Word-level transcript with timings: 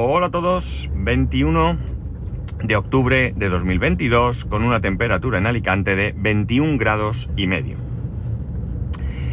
Hola 0.00 0.26
a 0.26 0.30
todos, 0.30 0.88
21 0.94 1.76
de 2.62 2.76
octubre 2.76 3.34
de 3.36 3.48
2022 3.48 4.44
con 4.44 4.62
una 4.62 4.80
temperatura 4.80 5.38
en 5.38 5.46
Alicante 5.46 5.96
de 5.96 6.14
21 6.16 6.78
grados 6.78 7.28
y 7.36 7.48
medio. 7.48 7.78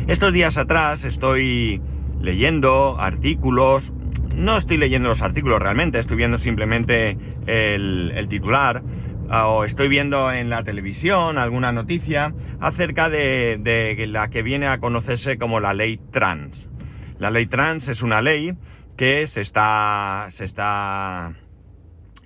Estos 0.08 0.34
días 0.34 0.58
atrás 0.58 1.06
estoy 1.06 1.84
leyendo 2.20 3.00
artículos, 3.00 3.94
no 4.34 4.58
estoy 4.58 4.78
leyendo 4.78 5.08
los 5.08 5.22
artículos 5.22 5.62
realmente, 5.62 6.00
estoy 6.00 6.18
viendo 6.18 6.40
simplemente 6.40 7.16
el, 7.46 8.26
titular 8.28 8.82
o 9.30 9.66
estoy 9.66 9.88
viendo 9.88 10.32
en 10.32 10.50
la 10.50 10.64
televisión 10.64 11.38
alguna 11.38 11.74
noticia 11.74 12.34
acerca 12.60 13.12
de 13.12 14.08
la 14.10 14.32
que 14.32 14.42
viene 14.42 14.66
a 14.66 14.80
conocerse 14.80 15.38
como 15.38 15.60
la 15.60 15.76
ley 15.76 16.00
trans. 16.10 16.72
La 17.18 17.32
ley 17.32 17.46
trans 17.46 17.88
es 17.88 18.02
una 18.02 18.22
ley 18.22 18.58
que 18.96 19.28
se 19.28 19.42
está, 19.42 20.28
se 20.30 20.46
está 20.46 21.34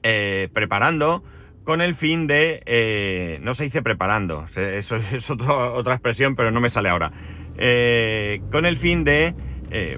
eh, 0.04 0.50
preparando 0.54 1.24
con 1.64 1.82
el 1.82 1.96
fin 1.96 2.28
de... 2.28 2.64
Eh, 2.66 3.40
no 3.42 3.54
se 3.54 3.66
dice 3.66 3.82
preparando, 3.82 4.46
eso 4.46 4.96
es 5.12 5.30
otra 5.30 5.94
expresión, 5.94 6.36
pero 6.36 6.52
no 6.52 6.62
me 6.62 6.70
sale 6.70 6.90
ahora. 6.90 7.12
Eh, 7.58 8.42
con 8.52 8.66
el 8.66 8.78
fin 8.78 9.04
de, 9.04 9.36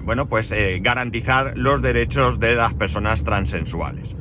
bueno, 0.02 0.28
pues 0.28 0.52
garantizar 0.80 1.56
los 1.56 1.80
derechos 1.80 2.40
de 2.40 2.54
las 2.54 2.74
personas 2.74 3.24
transensuales. 3.24 4.16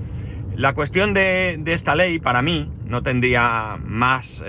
La 0.55 0.74
cuestión 0.74 1.13
de, 1.13 1.58
de 1.60 1.74
esta 1.74 1.96
ley, 1.96 2.20
para 2.20 2.41
mí, 2.41 2.72
no 2.86 3.02
tendría 3.02 3.77
más 3.84 4.44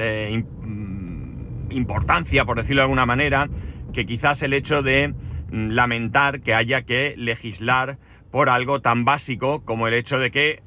importancia, 1.71 2.45
por 2.45 2.59
decirlo 2.59 2.81
de 2.81 2.85
alguna 2.85 3.07
manera, 3.07 3.49
que 3.93 4.05
quizás 4.05 4.43
el 4.43 4.53
hecho 4.53 4.83
de 4.83 5.15
lamentar 5.53 6.41
que 6.41 6.55
haya 6.55 6.83
que 6.83 7.15
legislar 7.17 7.99
por 8.31 8.49
algo 8.49 8.81
tan 8.81 9.05
básico 9.05 9.63
como 9.65 9.87
el 9.87 9.95
hecho 9.95 10.19
de 10.19 10.31
que 10.31 10.63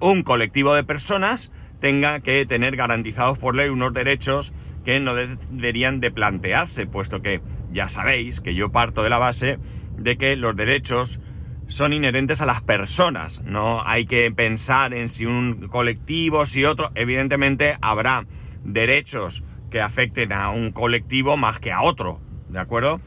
un 0.00 0.22
colectivo 0.22 0.74
de 0.74 0.82
personas 0.82 1.52
tenga 1.80 2.20
que 2.20 2.46
tener 2.46 2.76
garantizados 2.76 3.38
por 3.38 3.54
ley 3.54 3.68
unos 3.68 3.92
derechos 3.92 4.52
que 4.84 4.98
no 4.98 5.14
deberían 5.14 6.00
de 6.00 6.10
plantearse, 6.10 6.86
puesto 6.86 7.20
que 7.20 7.42
ya 7.70 7.88
sabéis 7.88 8.40
que 8.40 8.54
yo 8.54 8.72
parto 8.72 9.02
de 9.02 9.10
la 9.10 9.18
base 9.18 9.58
de 9.98 10.16
que 10.16 10.36
los 10.36 10.56
derechos 10.56 11.20
son 11.66 11.92
inherentes 11.92 12.40
a 12.40 12.46
las 12.46 12.62
personas, 12.62 13.42
no 13.44 13.86
hay 13.86 14.06
que 14.06 14.30
pensar 14.32 14.92
en 14.94 15.08
si 15.08 15.26
un 15.26 15.68
colectivo, 15.68 16.44
si 16.46 16.64
otro, 16.64 16.90
evidentemente 16.94 17.76
habrá 17.80 18.26
derechos 18.64 19.44
que 19.70 19.80
afecten 19.80 20.32
a 20.32 20.50
un 20.50 20.72
colectivo 20.72 21.36
más 21.36 21.60
que 21.60 21.70
a 21.70 21.82
otro, 21.82 22.20
¿de 22.48 22.58
acuerdo? 22.58 23.00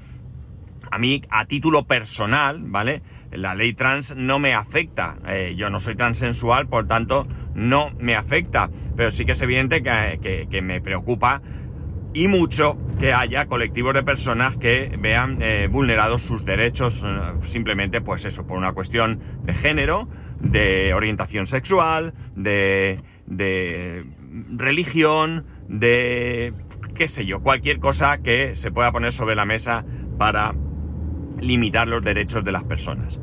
A 0.93 0.99
mí, 0.99 1.23
a 1.31 1.45
título 1.45 1.87
personal, 1.87 2.59
¿vale? 2.61 3.01
La 3.31 3.55
ley 3.55 3.73
trans 3.73 4.15
no 4.15 4.37
me 4.37 4.53
afecta. 4.53 5.15
Eh, 5.27 5.55
yo 5.57 5.71
no 5.71 5.79
soy 5.79 5.95
transensual, 5.95 6.67
por 6.67 6.87
tanto, 6.87 7.27
no 7.55 7.89
me 7.97 8.15
afecta. 8.15 8.69
Pero 8.95 9.09
sí 9.09 9.25
que 9.25 9.31
es 9.31 9.41
evidente 9.41 9.81
que, 9.81 10.61
me 10.61 10.81
preocupa 10.81 11.41
y 12.13 12.27
mucho 12.27 12.77
que 12.99 13.11
haya 13.11 13.47
colectivos 13.47 13.95
de 13.95 14.03
personas 14.03 14.55
que 14.55 14.95
vean 14.99 15.39
eh, 15.41 15.67
vulnerados 15.67 16.21
sus 16.21 16.45
derechos 16.45 17.01
eh, 17.03 17.19
simplemente, 17.41 18.01
pues 18.01 18.23
eso, 18.25 18.45
por 18.45 18.59
una 18.59 18.73
cuestión 18.73 19.19
de 19.45 19.55
género, 19.55 20.07
de 20.41 20.93
orientación 20.93 21.47
sexual, 21.47 22.13
de, 22.35 23.01
de 23.25 24.05
religión, 24.51 25.47
de 25.67 26.53
qué 26.93 27.07
sé 27.07 27.25
yo, 27.25 27.41
cualquier 27.41 27.79
cosa 27.79 28.19
que 28.19 28.53
se 28.53 28.69
pueda 28.69 28.91
poner 28.91 29.11
sobre 29.11 29.33
la 29.33 29.45
mesa 29.45 29.85
para 30.19 30.53
limitar 31.43 31.87
los 31.87 32.03
derechos 32.03 32.43
de 32.43 32.51
las 32.51 32.63
personas. 32.63 33.19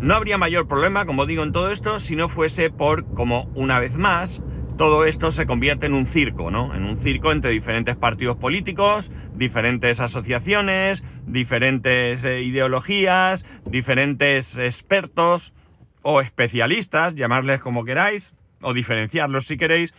No 0.00 0.14
habría 0.14 0.38
mayor 0.38 0.68
problema, 0.68 1.06
como 1.06 1.26
digo, 1.26 1.42
en 1.42 1.52
todo 1.52 1.72
esto 1.72 1.98
si 1.98 2.16
no 2.16 2.28
fuese 2.28 2.70
por, 2.70 3.06
como 3.14 3.50
una 3.54 3.80
vez 3.80 3.96
más, 3.96 4.42
todo 4.76 5.06
esto 5.06 5.30
se 5.30 5.46
convierte 5.46 5.86
en 5.86 5.94
un 5.94 6.04
circo, 6.04 6.50
¿no? 6.50 6.74
En 6.74 6.84
un 6.84 6.98
circo 6.98 7.32
entre 7.32 7.50
diferentes 7.50 7.96
partidos 7.96 8.36
políticos, 8.36 9.10
diferentes 9.34 10.00
asociaciones, 10.00 11.02
diferentes 11.26 12.24
eh, 12.24 12.42
ideologías, 12.42 13.46
diferentes 13.64 14.58
expertos 14.58 15.54
o 16.02 16.20
especialistas, 16.20 17.14
llamarles 17.14 17.60
como 17.60 17.84
queráis, 17.84 18.34
o 18.60 18.74
diferenciarlos 18.74 19.46
si 19.46 19.56
queréis. 19.56 19.94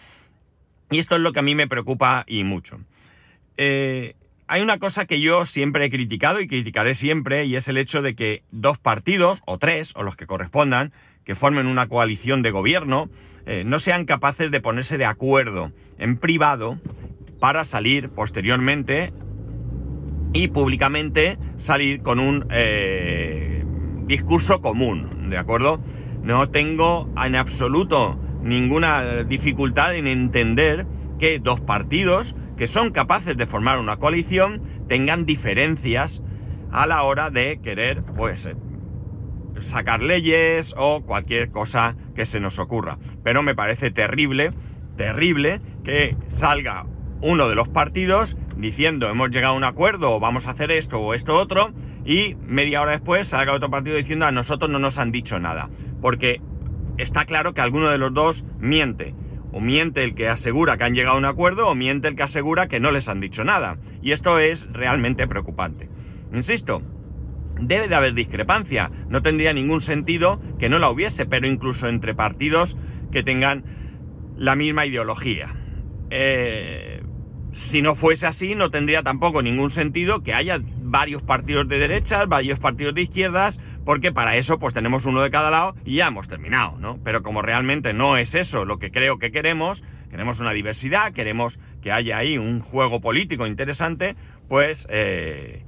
Y 0.92 1.00
esto 1.00 1.16
es 1.16 1.22
lo 1.22 1.34
que 1.34 1.40
a 1.40 1.44
mí 1.44 1.56
me 1.56 1.68
preocupa 1.68 2.24
y 2.28 2.44
mucho. 2.44 2.80
Eh, 3.58 4.16
hay 4.48 4.62
una 4.62 4.80
cosa 4.80 5.06
que 5.06 5.20
yo 5.20 5.46
siempre 5.46 5.86
he 5.86 5.90
criticado 5.90 6.40
y 6.40 6.48
criticaré 6.48 6.96
siempre, 6.96 7.46
y 7.46 7.56
es 7.56 7.68
el 7.68 7.78
hecho 7.78 8.02
de 8.02 8.16
que 8.16 8.44
dos 8.52 8.78
partidos, 8.78 9.42
o 9.46 9.58
tres, 9.58 9.94
o 9.96 10.04
los 10.04 10.16
que 10.16 10.26
correspondan, 10.26 10.94
que 11.26 11.36
formen 11.36 11.68
una 11.68 11.88
coalición 11.88 12.42
de 12.42 12.52
gobierno, 12.52 13.10
eh, 13.46 13.64
no 13.66 13.80
sean 13.80 14.06
capaces 14.06 14.50
de 14.50 14.62
ponerse 14.62 14.98
de 14.98 15.06
acuerdo 15.06 15.74
en 15.98 16.18
privado 16.18 16.80
para 17.40 17.66
salir 17.66 18.10
posteriormente 18.10 19.12
y 20.34 20.48
públicamente 20.48 21.38
salir 21.58 22.02
con 22.02 22.20
un 22.20 22.48
eh, 22.50 23.66
discurso 24.06 24.62
común, 24.62 25.30
¿de 25.30 25.38
acuerdo? 25.38 25.82
No 26.24 26.50
tengo 26.50 27.10
en 27.22 27.36
absoluto 27.36 28.18
ninguna 28.42 29.24
dificultad 29.24 29.96
en 29.96 30.08
entender 30.08 30.86
que 31.20 31.40
dos 31.40 31.60
partidos 31.60 32.36
que 32.58 32.68
son 32.68 32.92
capaces 32.92 33.38
de 33.38 33.46
formar 33.46 33.80
una 33.80 33.98
coalición 33.98 34.62
tengan 34.88 35.26
diferencias 35.26 36.22
a 36.72 36.88
la 36.88 37.04
hora 37.04 37.30
de 37.30 37.60
querer, 37.62 38.04
pues, 38.04 38.46
eh, 38.46 38.56
sacar 39.60 40.02
leyes 40.02 40.74
o 40.78 41.02
cualquier 41.02 41.50
cosa 41.52 41.96
que 42.16 42.26
se 42.26 42.40
nos 42.40 42.60
ocurra. 42.60 42.98
Pero 43.24 43.44
me 43.44 43.56
parece 43.56 43.92
terrible, 43.92 44.54
terrible 44.96 45.62
que 45.84 46.18
salga 46.28 46.86
uno 47.22 47.48
de 47.48 47.56
los 47.56 47.68
partidos 47.68 48.36
diciendo 48.58 49.10
hemos 49.10 49.30
llegado 49.30 49.54
a 49.54 49.58
un 49.58 49.64
acuerdo 49.64 50.16
o 50.16 50.20
vamos 50.20 50.48
a 50.48 50.52
hacer 50.52 50.72
esto 50.72 51.00
o 51.00 51.14
esto 51.14 51.36
otro 51.36 51.74
y 52.06 52.36
media 52.46 52.82
hora 52.82 52.92
después 52.92 53.28
salga 53.28 53.54
otro 53.54 53.70
partido 53.70 53.98
diciendo 53.98 54.26
a 54.26 54.32
nosotros 54.32 54.70
no 54.72 54.80
nos 54.80 54.98
han 54.98 55.12
dicho 55.12 55.40
nada. 55.40 55.70
Porque 56.02 56.42
está 56.98 57.26
claro 57.26 57.54
que 57.54 57.62
alguno 57.62 57.90
de 57.90 57.98
los 57.98 58.14
dos 58.14 58.44
miente. 58.60 59.14
O 59.58 59.60
miente 59.60 60.04
el 60.04 60.14
que 60.14 60.28
asegura 60.28 60.78
que 60.78 60.84
han 60.84 60.94
llegado 60.94 61.16
a 61.16 61.18
un 61.18 61.26
acuerdo 61.26 61.68
o 61.68 61.74
miente 61.74 62.08
el 62.08 62.16
que 62.16 62.22
asegura 62.22 62.68
que 62.68 62.80
no 62.80 62.92
les 62.92 63.08
han 63.08 63.20
dicho 63.20 63.44
nada. 63.44 63.80
Y 64.04 64.12
esto 64.12 64.38
es 64.38 64.72
realmente 64.72 65.28
preocupante. 65.28 65.90
Insisto, 66.32 66.84
debe 67.60 67.88
de 67.88 67.96
haber 67.96 68.14
discrepancia. 68.14 68.92
No 69.10 69.24
tendría 69.24 69.54
ningún 69.54 69.82
sentido 69.82 70.40
que 70.60 70.70
no 70.70 70.78
la 70.78 70.92
hubiese, 70.92 71.26
pero 71.26 71.48
incluso 71.48 71.88
entre 71.88 72.14
partidos 72.14 72.78
que 73.12 73.24
tengan 73.24 73.64
la 74.36 74.56
misma 74.56 74.86
ideología. 74.86 75.56
Eh, 76.12 77.02
si 77.52 77.82
no 77.82 77.96
fuese 77.96 78.28
así, 78.28 78.54
no 78.54 78.70
tendría 78.70 79.02
tampoco 79.02 79.42
ningún 79.42 79.72
sentido 79.72 80.22
que 80.22 80.36
haya 80.36 80.62
varios 80.84 81.24
partidos 81.24 81.68
de 81.68 81.80
derechas, 81.80 82.28
varios 82.28 82.60
partidos 82.60 82.94
de 82.94 83.02
izquierdas, 83.02 83.60
porque 83.88 84.12
para 84.12 84.36
eso 84.36 84.60
pues 84.60 84.74
tenemos 84.74 85.06
uno 85.06 85.22
de 85.22 85.32
cada 85.32 85.50
lado 85.50 85.74
y 85.86 85.96
ya 85.96 86.08
hemos 86.08 86.28
terminado, 86.28 86.78
¿no? 86.78 87.00
Pero 87.06 87.24
como 87.24 87.42
realmente 87.42 87.94
no 87.94 88.18
es 88.18 88.36
eso 88.36 88.66
lo 88.66 88.80
que 88.80 88.92
creo 88.92 89.18
que 89.18 89.32
queremos, 89.32 89.82
queremos 90.10 90.42
una 90.42 90.52
diversidad, 90.52 91.14
queremos 91.14 91.58
que 91.82 91.94
haya 91.94 92.18
ahí 92.18 92.38
un 92.38 92.60
juego 92.60 93.00
político 93.00 93.48
interesante, 93.48 94.18
pues 94.50 94.88
eh, 94.90 95.64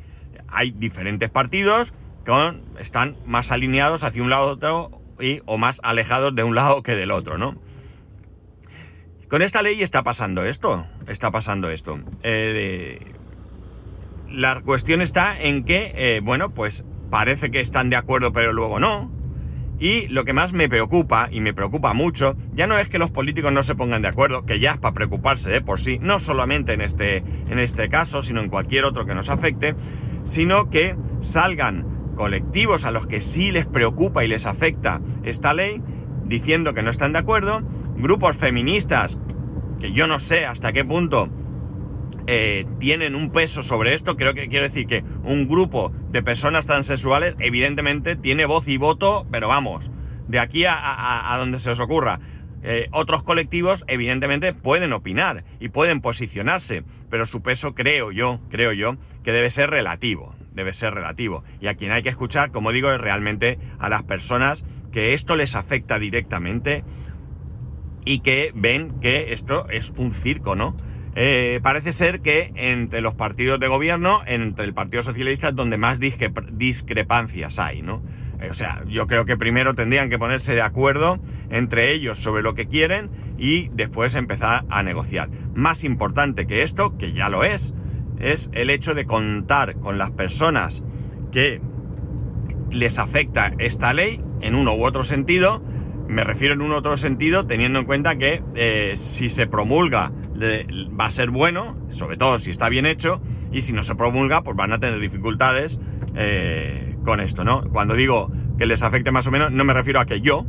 hay 0.50 0.72
diferentes 0.72 1.30
partidos 1.30 1.94
que 2.26 2.60
están 2.78 3.16
más 3.26 3.54
alineados 3.54 4.04
hacia 4.04 4.22
un 4.22 4.30
lado 4.30 4.50
otro 4.50 5.02
y, 5.22 5.40
o 5.46 5.58
más 5.58 5.80
alejados 5.82 6.36
de 6.36 6.44
un 6.44 6.56
lado 6.56 6.84
que 6.84 6.96
del 6.96 7.12
otro, 7.12 7.38
¿no? 7.38 7.56
Con 9.30 9.42
esta 9.42 9.62
ley 9.62 9.82
está 9.82 10.04
pasando 10.04 10.44
esto, 10.44 10.86
está 11.08 11.32
pasando 11.32 11.70
esto. 11.70 12.02
Eh, 12.24 13.14
la 14.30 14.60
cuestión 14.60 15.02
está 15.02 15.40
en 15.40 15.64
que, 15.64 15.94
eh, 15.96 16.20
bueno, 16.22 16.50
pues 16.50 16.84
parece 17.10 17.52
que 17.52 17.60
están 17.60 17.90
de 17.90 17.96
acuerdo 17.96 18.34
pero 18.34 18.54
luego 18.54 18.80
no. 18.80 19.12
Y 19.80 20.08
lo 20.08 20.26
que 20.26 20.34
más 20.34 20.52
me 20.52 20.68
preocupa, 20.68 21.30
y 21.32 21.40
me 21.40 21.54
preocupa 21.54 21.94
mucho, 21.94 22.36
ya 22.54 22.68
no 22.68 22.78
es 22.78 22.90
que 22.90 23.00
los 23.00 23.12
políticos 23.12 23.54
no 23.54 23.64
se 23.64 23.76
pongan 23.76 24.02
de 24.02 24.10
acuerdo, 24.10 24.46
que 24.46 24.60
ya 24.60 24.72
es 24.72 24.78
para 24.78 24.94
preocuparse 24.94 25.50
de 25.50 25.62
por 25.62 25.80
sí, 25.80 26.00
no 26.02 26.20
solamente 26.20 26.74
en 26.74 26.82
este, 26.82 27.18
en 27.18 27.60
este 27.60 27.88
caso, 27.88 28.22
sino 28.22 28.42
en 28.42 28.50
cualquier 28.50 28.84
otro 28.84 29.06
que 29.06 29.16
nos 29.16 29.30
afecte, 29.30 29.76
sino 30.26 30.70
que 30.70 30.98
salgan 31.22 32.14
colectivos 32.18 32.84
a 32.84 32.92
los 32.92 33.08
que 33.08 33.22
sí 33.22 33.52
les 33.54 33.68
preocupa 33.68 34.26
y 34.26 34.28
les 34.28 34.46
afecta 34.46 35.00
esta 35.24 35.54
ley, 35.54 35.82
diciendo 36.26 36.74
que 36.74 36.84
no 36.84 36.92
están 36.92 37.14
de 37.14 37.20
acuerdo, 37.20 37.62
grupos 37.96 38.36
feministas, 38.36 39.18
que 39.80 39.94
yo 39.94 40.08
no 40.08 40.20
sé 40.20 40.46
hasta 40.46 40.74
qué 40.74 40.84
punto 40.84 41.30
eh, 42.32 42.68
tienen 42.78 43.16
un 43.16 43.32
peso 43.32 43.64
sobre 43.64 43.96
esto. 43.96 44.16
Creo 44.16 44.36
que 44.36 44.50
quiero 44.50 44.68
decir 44.68 44.86
que 44.86 45.04
un 45.24 45.48
grupo 45.48 45.92
de 46.12 46.22
personas 46.22 46.68
transexuales 46.68 47.34
evidentemente 47.40 48.16
tiene 48.16 48.46
voz 48.46 48.68
y 48.68 48.78
voto, 48.78 49.26
pero 49.32 49.48
vamos, 49.48 49.90
de 50.28 50.38
aquí 50.38 50.64
a, 50.68 51.36
donde 51.40 51.58
se 51.58 51.72
os 51.72 51.80
ocurra. 51.80 52.20
Eh, 52.62 52.88
otros 52.92 53.24
colectivos 53.24 53.84
evidentemente 53.88 54.54
pueden 54.54 54.94
opinar 54.94 55.44
y 55.60 55.70
pueden 55.70 56.02
posicionarse, 56.02 56.84
pero 57.10 57.26
su 57.26 57.42
peso 57.42 57.74
creo 57.74 58.12
yo, 58.12 58.42
creo 58.52 58.74
yo, 58.74 58.98
que 59.24 59.32
debe 59.32 59.50
ser 59.50 59.72
relativo, 59.72 60.36
debe 60.54 60.74
ser 60.74 60.94
relativo. 60.94 61.44
Y 61.60 61.66
a 61.66 61.74
quien 61.74 61.92
hay 61.92 62.04
que 62.04 62.10
escuchar, 62.10 62.52
como 62.52 62.72
digo, 62.72 62.92
es 62.92 63.02
realmente 63.02 63.58
a 63.80 63.90
las 63.90 64.04
personas 64.04 64.64
que 64.92 65.16
esto 65.16 65.36
les 65.36 65.56
afecta 65.56 65.98
directamente 65.98 66.84
y 68.06 68.20
que 68.20 68.52
ven 68.54 69.00
que 69.00 69.34
esto 69.34 69.68
es 69.70 69.94
un 69.98 70.12
circo, 70.12 70.56
¿no? 70.56 70.78
Eh, 71.22 71.60
parece 71.62 71.92
ser 71.92 72.22
que 72.22 72.54
entre 72.56 73.02
los 73.02 73.14
partidos 73.14 73.60
de 73.60 73.68
gobierno, 73.68 74.22
entre 74.26 74.64
el 74.64 74.74
Partido 74.74 75.04
Socialista, 75.04 75.50
es 75.50 75.56
donde 75.56 75.78
más 75.78 76.00
discrepancias 76.00 77.60
hay, 77.60 77.82
¿no? 77.82 78.02
Eh, 78.40 78.48
o 78.50 78.54
sea, 78.54 78.86
yo 78.88 79.06
creo 79.06 79.26
que 79.26 79.36
primero 79.36 79.76
tendrían 79.76 80.10
que 80.10 80.18
ponerse 80.18 80.56
de 80.56 80.62
acuerdo 80.62 81.20
entre 81.50 81.92
ellos 81.92 82.20
sobre 82.20 82.42
lo 82.42 82.56
que 82.56 82.68
quieren 82.68 83.10
y 83.38 83.68
después 83.74 84.16
empezar 84.16 84.64
a 84.70 84.82
negociar. 84.82 85.30
Más 85.54 85.84
importante 85.84 86.48
que 86.48 86.64
esto, 86.64 86.98
que 86.98 87.12
ya 87.12 87.28
lo 87.28 87.44
es, 87.44 87.74
es 88.22 88.50
el 88.54 88.70
hecho 88.70 88.94
de 88.94 89.04
contar 89.04 89.76
con 89.76 89.98
las 89.98 90.12
personas 90.12 90.84
que 91.34 91.60
les 92.72 92.98
afecta 92.98 93.52
esta 93.58 93.92
ley 93.92 94.24
en 94.40 94.56
uno 94.56 94.74
u 94.74 94.86
otro 94.86 95.04
sentido. 95.04 95.62
Me 96.08 96.24
refiero 96.24 96.54
en 96.54 96.62
un 96.62 96.72
otro 96.72 96.96
sentido 96.96 97.46
teniendo 97.46 97.80
en 97.80 97.86
cuenta 97.86 98.16
que 98.16 98.42
eh, 98.56 98.94
si 98.96 99.28
se 99.28 99.48
promulga 99.48 100.14
va 100.40 101.06
a 101.06 101.10
ser 101.10 101.30
bueno, 101.30 101.78
sobre 101.90 102.18
todo 102.18 102.40
si 102.40 102.52
está 102.52 102.70
bien 102.70 102.86
hecho, 102.86 103.22
y 103.52 103.62
si 103.62 103.74
no 103.74 103.84
se 103.84 103.96
promulga, 103.96 104.44
pues 104.44 104.56
van 104.56 104.72
a 104.74 104.80
tener 104.80 105.00
dificultades 105.00 105.80
eh, 106.16 106.96
con 107.04 107.20
esto, 107.20 107.44
¿no? 107.44 107.64
Cuando 107.70 107.96
digo 107.96 108.32
que 108.58 108.66
les 108.66 108.84
afecte 108.84 109.12
más 109.12 109.28
o 109.28 109.32
menos, 109.32 109.52
no 109.52 109.64
me 109.64 109.74
refiero 109.74 110.00
a 110.00 110.06
que 110.06 110.22
yo 110.22 110.46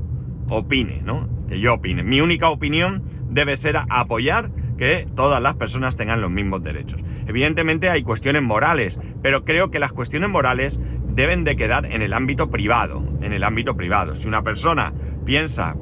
opine, 0.48 1.02
¿no? 1.02 1.28
Que 1.48 1.60
yo 1.60 1.74
opine. 1.74 2.02
Mi 2.02 2.20
única 2.20 2.50
opinión 2.50 3.02
debe 3.30 3.56
ser 3.56 3.78
apoyar 3.88 4.50
que 4.76 5.06
todas 5.14 5.42
las 5.42 5.54
personas 5.54 5.96
tengan 5.96 6.20
los 6.20 6.30
mismos 6.30 6.62
derechos. 6.62 7.02
Evidentemente 7.26 7.90
hay 7.90 8.02
cuestiones 8.02 8.42
morales, 8.42 8.98
pero 9.22 9.44
creo 9.44 9.70
que 9.70 9.78
las 9.78 9.92
cuestiones 9.92 10.30
morales 10.30 10.80
deben 11.14 11.44
de 11.44 11.56
quedar 11.56 11.86
en 11.86 12.02
el 12.02 12.12
ámbito 12.12 12.50
privado, 12.50 13.04
en 13.20 13.32
el 13.32 13.44
ámbito 13.44 13.76
privado. 13.76 14.14
Si 14.14 14.26
una 14.26 14.42
persona 14.42 14.92
piensa 15.24 15.76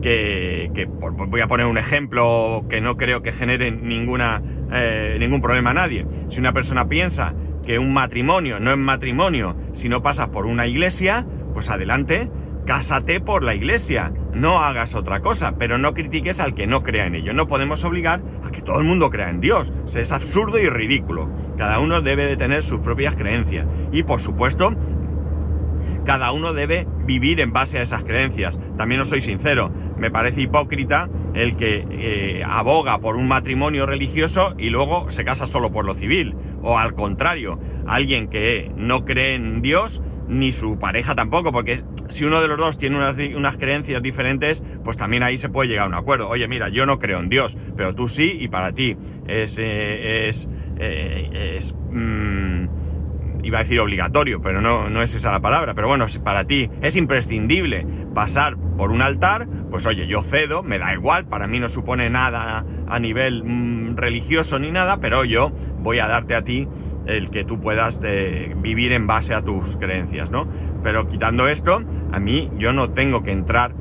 que, 0.00 0.88
voy 1.28 1.40
a 1.40 1.46
poner 1.46 1.66
un 1.66 1.78
ejemplo 1.78 2.64
que 2.68 2.80
no 2.80 2.96
creo 2.96 3.22
que 3.22 3.32
genere 3.32 3.70
ninguna, 3.70 4.42
eh, 4.72 5.16
ningún 5.18 5.40
problema 5.40 5.70
a 5.70 5.74
nadie. 5.74 6.06
Si 6.28 6.40
una 6.40 6.52
persona 6.52 6.88
piensa 6.88 7.34
que 7.64 7.78
un 7.78 7.92
matrimonio 7.92 8.60
no 8.60 8.70
es 8.70 8.78
matrimonio 8.78 9.56
si 9.72 9.88
no 9.88 10.02
pasas 10.02 10.28
por 10.28 10.46
una 10.46 10.66
iglesia, 10.66 11.26
pues 11.52 11.70
adelante, 11.70 12.30
cásate 12.66 13.20
por 13.20 13.42
la 13.42 13.54
iglesia, 13.54 14.12
no 14.32 14.60
hagas 14.60 14.94
otra 14.94 15.20
cosa, 15.20 15.56
pero 15.58 15.78
no 15.78 15.92
critiques 15.94 16.40
al 16.40 16.54
que 16.54 16.66
no 16.66 16.82
crea 16.82 17.06
en 17.06 17.14
ello. 17.14 17.32
No 17.32 17.48
podemos 17.48 17.84
obligar 17.84 18.22
a 18.44 18.50
que 18.50 18.62
todo 18.62 18.78
el 18.78 18.84
mundo 18.84 19.10
crea 19.10 19.28
en 19.28 19.40
Dios. 19.40 19.72
Es 19.94 20.12
absurdo 20.12 20.58
y 20.58 20.68
ridículo. 20.68 21.30
Cada 21.58 21.78
uno 21.80 22.00
debe 22.00 22.26
de 22.26 22.36
tener 22.36 22.62
sus 22.62 22.80
propias 22.80 23.16
creencias. 23.16 23.66
Y 23.92 24.04
por 24.04 24.20
supuesto, 24.20 24.74
cada 26.04 26.32
uno 26.32 26.52
debe 26.52 26.86
vivir 27.04 27.40
en 27.40 27.52
base 27.52 27.78
a 27.78 27.82
esas 27.82 28.04
creencias. 28.04 28.58
También 28.76 29.00
os 29.00 29.08
soy 29.08 29.20
sincero, 29.20 29.72
me 30.00 30.10
parece 30.10 30.40
hipócrita 30.40 31.08
el 31.34 31.56
que 31.56 31.86
eh, 31.90 32.42
aboga 32.44 32.98
por 32.98 33.16
un 33.16 33.28
matrimonio 33.28 33.86
religioso 33.86 34.54
y 34.58 34.70
luego 34.70 35.10
se 35.10 35.24
casa 35.24 35.46
solo 35.46 35.70
por 35.70 35.84
lo 35.84 35.94
civil. 35.94 36.34
O 36.62 36.78
al 36.78 36.94
contrario, 36.94 37.60
alguien 37.86 38.28
que 38.28 38.72
no 38.76 39.04
cree 39.04 39.34
en 39.34 39.62
Dios 39.62 40.02
ni 40.26 40.52
su 40.52 40.78
pareja 40.78 41.14
tampoco, 41.14 41.52
porque 41.52 41.82
si 42.08 42.24
uno 42.24 42.40
de 42.40 42.48
los 42.48 42.56
dos 42.56 42.78
tiene 42.78 42.96
unas, 42.96 43.56
creencias 43.56 44.02
diferentes, 44.02 44.62
pues 44.84 44.96
también 44.96 45.22
ahí 45.22 45.36
se 45.36 45.48
puede 45.48 45.68
llegar 45.68 45.84
a 45.84 45.88
un 45.88 45.94
acuerdo. 45.94 46.28
Oye, 46.28 46.48
mira, 46.48 46.68
yo 46.68 46.86
no 46.86 46.98
creo 46.98 47.20
en 47.20 47.28
Dios, 47.28 47.56
pero 47.76 47.94
tú 47.94 48.08
sí 48.08 48.38
y 48.40 48.48
para 48.48 48.72
ti 48.72 48.96
es... 49.26 49.58
Eh, 49.58 50.28
es, 50.28 50.48
eh, 50.78 51.56
es 51.56 51.74
mm, 51.90 52.79
iba 53.42 53.58
a 53.58 53.62
decir 53.62 53.80
obligatorio, 53.80 54.40
pero 54.40 54.60
no, 54.60 54.88
no 54.88 55.02
es 55.02 55.14
esa 55.14 55.32
la 55.32 55.40
palabra, 55.40 55.74
pero 55.74 55.88
bueno, 55.88 56.06
para 56.24 56.44
ti 56.44 56.70
es 56.82 56.96
imprescindible 56.96 57.86
pasar 58.14 58.56
por 58.56 58.90
un 58.90 59.02
altar, 59.02 59.48
pues 59.70 59.86
oye, 59.86 60.06
yo 60.06 60.22
cedo, 60.22 60.62
me 60.62 60.78
da 60.78 60.92
igual, 60.94 61.26
para 61.26 61.46
mí 61.46 61.58
no 61.58 61.68
supone 61.68 62.10
nada 62.10 62.64
a 62.88 62.98
nivel 62.98 63.44
mm, 63.44 63.96
religioso 63.96 64.58
ni 64.58 64.70
nada, 64.70 64.98
pero 64.98 65.24
yo 65.24 65.52
voy 65.78 65.98
a 65.98 66.06
darte 66.06 66.34
a 66.34 66.42
ti 66.42 66.68
el 67.06 67.30
que 67.30 67.44
tú 67.44 67.60
puedas 67.60 68.00
de 68.00 68.54
vivir 68.58 68.92
en 68.92 69.06
base 69.06 69.34
a 69.34 69.42
tus 69.42 69.76
creencias, 69.76 70.30
¿no? 70.30 70.48
Pero 70.82 71.08
quitando 71.08 71.48
esto, 71.48 71.82
a 72.12 72.20
mí 72.20 72.50
yo 72.58 72.72
no 72.72 72.90
tengo 72.90 73.22
que 73.22 73.32
entrar 73.32 73.74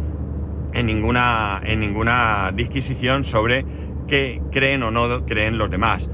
en 0.73 0.85
ninguna, 0.85 1.61
en 1.63 1.79
ninguna 1.79 2.51
disquisición 2.53 3.23
sobre 3.23 3.65
qué 4.07 4.41
creen 4.51 4.83
o 4.83 4.91
no 4.91 5.25
creen 5.25 5.57
los 5.57 5.69
demás. 5.69 6.09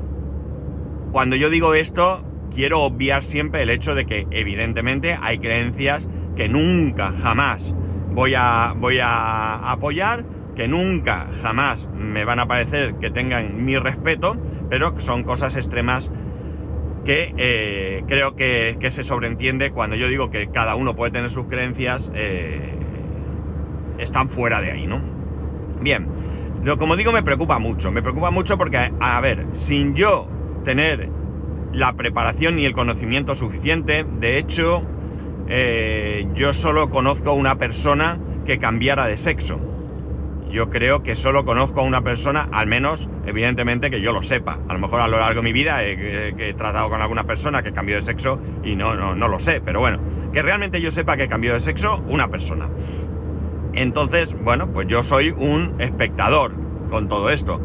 Cuando 1.11 1.35
yo 1.35 1.49
digo 1.49 1.73
esto, 1.75 2.24
quiero 2.55 2.81
obviar 2.81 3.23
siempre 3.23 3.61
el 3.61 3.69
hecho 3.69 3.93
de 3.93 4.05
que 4.05 4.25
evidentemente 4.31 5.17
hay 5.21 5.39
creencias 5.39 6.07
que 6.35 6.49
nunca, 6.49 7.11
jamás 7.11 7.75
voy 8.13 8.33
a, 8.35 8.73
voy 8.77 8.99
a 8.99 9.71
apoyar, 9.71 10.25
que 10.55 10.67
nunca, 10.67 11.27
jamás 11.41 11.89
me 11.93 12.23
van 12.23 12.39
a 12.39 12.47
parecer 12.47 12.95
que 12.95 13.11
tengan 13.11 13.65
mi 13.65 13.77
respeto, 13.77 14.37
pero 14.69 14.97
son 14.99 15.23
cosas 15.23 15.57
extremas 15.57 16.09
que 17.03 17.33
eh, 17.37 18.03
creo 18.07 18.35
que, 18.35 18.77
se 18.89 19.03
sobreentiende 19.03 19.71
cuando 19.71 19.97
yo 19.97 20.07
digo 20.07 20.31
que 20.31 20.47
cada 20.47 20.75
uno 20.75 20.95
puede 20.95 21.11
tener 21.11 21.29
sus 21.29 21.45
creencias, 21.47 22.09
eh, 22.15 22.73
están 23.97 24.29
fuera 24.29 24.61
de 24.61 24.71
ahí, 24.71 24.87
¿no? 24.87 25.01
Bien, 25.81 26.07
lo, 26.63 26.77
como 26.77 26.95
digo 26.95 27.11
me 27.11 27.21
preocupa 27.21 27.59
mucho, 27.59 27.91
me 27.91 28.01
preocupa 28.01 28.31
mucho 28.31 28.57
porque, 28.57 28.91
a 28.99 29.21
ver, 29.21 29.45
sin 29.51 29.93
yo 29.93 30.27
tener 30.63 31.09
la 31.75 31.93
preparación 31.93 32.57
y 32.59 32.65
el 32.65 32.73
conocimiento 32.73 33.35
suficiente, 33.35 34.05
de 34.19 34.37
hecho, 34.37 34.83
eh, 35.47 36.27
yo 36.33 36.53
solo 36.53 36.89
conozco 36.89 37.31
a 37.31 37.33
una 37.33 37.57
persona 37.57 38.19
que 38.45 38.57
cambiara 38.57 39.07
de 39.07 39.17
sexo 39.17 39.59
yo 40.55 40.69
creo 40.69 41.03
que 41.03 41.15
solo 41.15 41.43
conozco 41.43 41.81
a 41.81 41.83
una 41.83 42.01
persona, 42.01 42.47
al 42.51 42.65
menos, 42.67 43.09
evidentemente, 43.25 43.89
que 43.89 43.99
yo 43.99 44.13
lo 44.13 44.23
sepa. 44.23 44.59
A 44.69 44.73
lo 44.73 44.79
mejor 44.79 45.01
a 45.01 45.07
lo 45.09 45.19
largo 45.19 45.41
de 45.41 45.43
mi 45.43 45.51
vida 45.51 45.83
he, 45.83 46.53
tratado 46.57 46.89
con 46.89 47.01
alguna 47.01 47.25
persona 47.25 47.61
que 47.61 47.73
cambió 47.73 47.95
de 47.95 48.01
sexo 48.01 48.39
y 48.63 48.75
no, 48.75 48.95
no, 48.95 49.15
no 49.15 49.27
lo 49.27 49.39
sé, 49.39 49.59
pero 49.59 49.81
bueno, 49.81 49.99
que 50.31 50.41
realmente 50.41 50.79
yo 50.79 50.91
sepa 50.91 51.17
que 51.17 51.27
cambió 51.27 51.53
de 51.53 51.59
sexo 51.59 52.01
una 52.07 52.29
persona. 52.29 52.69
Entonces, 53.73 54.33
bueno, 54.41 54.71
pues 54.71 54.87
yo 54.87 55.03
soy 55.03 55.31
un 55.31 55.75
espectador 55.79 56.53
con 56.89 57.09
todo 57.09 57.29
esto. 57.29 57.59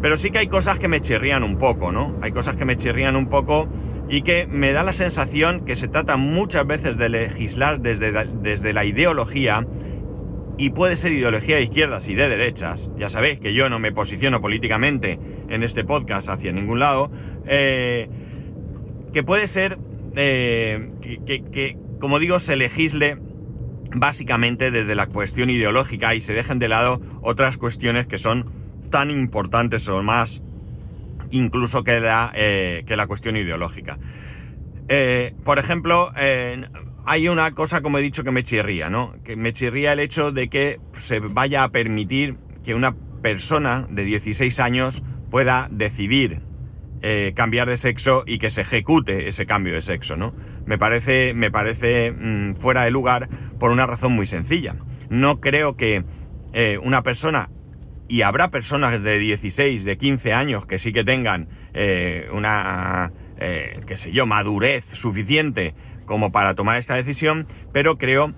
Pero 0.00 0.16
sí 0.16 0.30
que 0.30 0.38
hay 0.38 0.46
cosas 0.46 0.78
que 0.78 0.88
me 0.88 1.00
chirrían 1.00 1.42
un 1.42 1.58
poco, 1.58 1.92
¿no? 1.92 2.16
Hay 2.22 2.32
cosas 2.32 2.56
que 2.56 2.64
me 2.64 2.76
chirrían 2.76 3.16
un 3.16 3.28
poco 3.28 3.68
y 4.08 4.22
que 4.22 4.46
me 4.46 4.72
da 4.72 4.82
la 4.82 4.92
sensación 4.92 5.64
que 5.64 5.76
se 5.76 5.88
trata 5.88 6.16
muchas 6.16 6.66
veces 6.66 6.96
de 6.96 7.08
legislar 7.08 7.80
desde, 7.80 8.12
desde 8.40 8.72
la 8.72 8.84
ideología 8.84 9.66
y 10.58 10.70
puede 10.70 10.96
ser 10.96 11.12
ideología 11.12 11.56
de 11.56 11.62
izquierdas 11.62 12.08
y 12.08 12.14
de 12.14 12.28
derechas, 12.28 12.90
ya 12.98 13.08
sabéis 13.08 13.38
que 13.38 13.54
yo 13.54 13.70
no 13.70 13.78
me 13.78 13.92
posiciono 13.92 14.40
políticamente 14.40 15.18
en 15.48 15.62
este 15.62 15.84
podcast 15.84 16.28
hacia 16.28 16.50
ningún 16.50 16.80
lado, 16.80 17.12
eh, 17.46 18.08
que 19.12 19.22
puede 19.22 19.46
ser 19.46 19.78
eh, 20.16 20.90
que, 21.00 21.76
como 22.00 22.18
digo, 22.18 22.40
se 22.40 22.56
legisle 22.56 23.18
básicamente 23.94 24.72
desde 24.72 24.96
la 24.96 25.06
cuestión 25.06 25.48
ideológica 25.48 26.14
y 26.16 26.20
se 26.20 26.32
dejen 26.34 26.58
de 26.58 26.68
lado 26.68 27.00
otras 27.22 27.56
cuestiones 27.56 28.08
que 28.08 28.18
son 28.18 28.57
tan 28.90 29.10
importantes 29.10 29.88
o 29.88 30.02
más 30.02 30.42
incluso 31.30 31.84
que 31.84 32.00
la, 32.00 32.32
eh, 32.34 32.84
que 32.86 32.96
la 32.96 33.06
cuestión 33.06 33.36
ideológica. 33.36 33.98
por 35.44 35.58
ejemplo, 35.58 36.10
hay 37.04 37.28
una 37.28 37.52
cosa, 37.52 37.80
como 37.80 37.98
he 37.98 38.02
dicho, 38.02 38.22
que 38.22 38.30
me 38.30 38.42
chirría, 38.42 38.90
¿no? 38.90 39.14
Que 39.24 39.34
me 39.34 39.54
chirría 39.54 39.92
el 39.92 40.00
hecho 40.00 40.30
de 40.30 40.48
que 40.48 40.78
se 40.96 41.20
vaya 41.20 41.62
a 41.62 41.70
permitir 41.70 42.36
que 42.64 42.74
una 42.74 42.94
persona 43.22 43.86
de 43.90 44.04
16 44.04 44.60
años 44.60 45.02
pueda 45.30 45.68
decidir 45.70 46.42
eh, 47.00 47.32
cambiar 47.34 47.68
de 47.68 47.76
sexo 47.76 48.24
y 48.26 48.38
que 48.38 48.50
se 48.50 48.60
ejecute 48.62 49.28
ese 49.28 49.46
cambio 49.46 49.72
de 49.72 49.80
sexo, 49.80 50.16
¿no? 50.16 50.34
Me 50.66 50.78
parece, 50.78 51.32
me 51.32 51.50
parece 51.50 52.12
mm, 52.12 52.56
fuera 52.56 52.84
de 52.84 52.90
lugar 52.90 53.28
por 53.58 53.70
una 53.70 53.86
razón 53.86 54.12
muy 54.12 54.26
sencilla. 54.26 54.76
No 55.08 55.40
creo 55.40 55.76
que 55.76 56.04
eh, 56.52 56.78
una 56.82 57.02
persona, 57.02 57.48
y 58.08 58.22
habrá 58.22 58.50
personas 58.50 59.02
de 59.02 59.18
16, 59.18 59.84
de 59.84 59.98
15 59.98 60.32
años 60.32 60.66
que 60.66 60.78
sí 60.78 60.92
que 60.92 61.04
tengan 61.04 61.48
eh, 61.74 62.28
una, 62.32 63.12
qué 63.38 63.96
sé 63.96 64.12
yo, 64.12 64.26
madurez 64.26 64.84
suficiente 64.92 65.74
como 66.06 66.32
para 66.32 66.54
tomar 66.54 66.78
esta 66.78 66.94
decisión, 66.94 67.46
pero 67.72 67.98
creo 67.98 68.34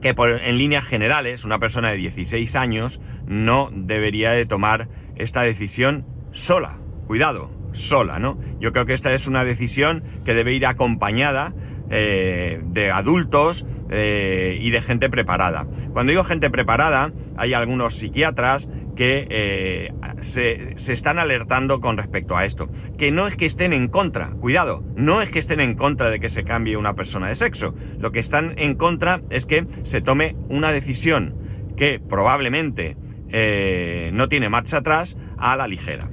que 0.00 0.14
en 0.18 0.58
líneas 0.58 0.84
generales 0.84 1.44
una 1.44 1.58
persona 1.58 1.90
de 1.90 1.96
16 1.96 2.54
años 2.56 3.00
no 3.26 3.70
debería 3.72 4.30
de 4.30 4.46
tomar 4.46 4.88
esta 5.16 5.42
decisión 5.42 6.06
sola. 6.30 6.78
Cuidado, 7.06 7.50
sola, 7.72 8.18
¿no? 8.18 8.38
Yo 8.60 8.72
creo 8.72 8.86
que 8.86 8.92
esta 8.92 9.12
es 9.12 9.26
una 9.26 9.44
decisión 9.44 10.02
que 10.24 10.34
debe 10.34 10.52
ir 10.52 10.66
acompañada 10.66 11.54
eh, 11.90 12.60
de 12.64 12.90
adultos 12.90 13.64
eh, 13.90 14.58
y 14.60 14.70
de 14.70 14.82
gente 14.82 15.08
preparada. 15.08 15.66
Cuando 15.92 16.10
digo 16.10 16.24
gente 16.24 16.50
preparada, 16.50 17.12
hay 17.36 17.54
algunos 17.54 17.94
psiquiatras 17.94 18.68
que 18.96 19.26
eh, 19.30 19.92
se, 20.20 20.72
se, 20.76 20.92
están 20.92 21.18
alertando 21.18 21.80
con 21.80 21.96
respecto 21.96 22.36
a 22.36 22.44
esto. 22.44 22.68
Que 22.96 23.12
no 23.12 23.26
es 23.26 23.36
que 23.36 23.46
estén 23.46 23.72
en 23.72 23.88
contra, 23.88 24.30
cuidado, 24.30 24.82
no 24.96 25.22
es 25.22 25.30
que 25.30 25.38
estén 25.38 25.60
en 25.60 25.74
contra 25.74 26.10
de 26.10 26.18
que 26.18 26.28
se 26.28 26.44
cambie 26.44 26.76
una 26.76 26.94
persona 26.94 27.28
de 27.28 27.34
sexo. 27.34 27.74
Lo 27.98 28.10
que 28.10 28.20
están 28.20 28.54
en 28.56 28.74
contra 28.74 29.20
es 29.30 29.46
que 29.46 29.66
se 29.82 30.00
tome 30.00 30.36
una 30.48 30.72
decisión 30.72 31.34
que 31.76 32.00
probablemente 32.00 32.96
eh, 33.28 34.10
no 34.12 34.28
tiene 34.28 34.48
marcha 34.48 34.78
atrás 34.78 35.16
a 35.36 35.56
la 35.56 35.68
ligera. 35.68 36.10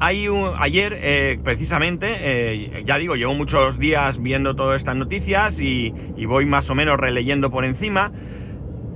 Hay 0.00 0.26
ayer, 0.58 0.98
eh, 1.00 1.38
precisamente, 1.42 2.16
eh, 2.20 2.82
ya 2.84 2.98
digo, 2.98 3.14
llevo 3.14 3.34
muchos 3.34 3.78
días 3.78 4.20
viendo 4.20 4.56
todas 4.56 4.76
estas 4.76 4.96
noticias 4.96 5.60
y, 5.60 5.94
voy 6.26 6.46
más 6.46 6.68
o 6.70 6.74
menos 6.74 6.98
releyendo 6.98 7.50
por 7.50 7.64
encima. 7.64 8.12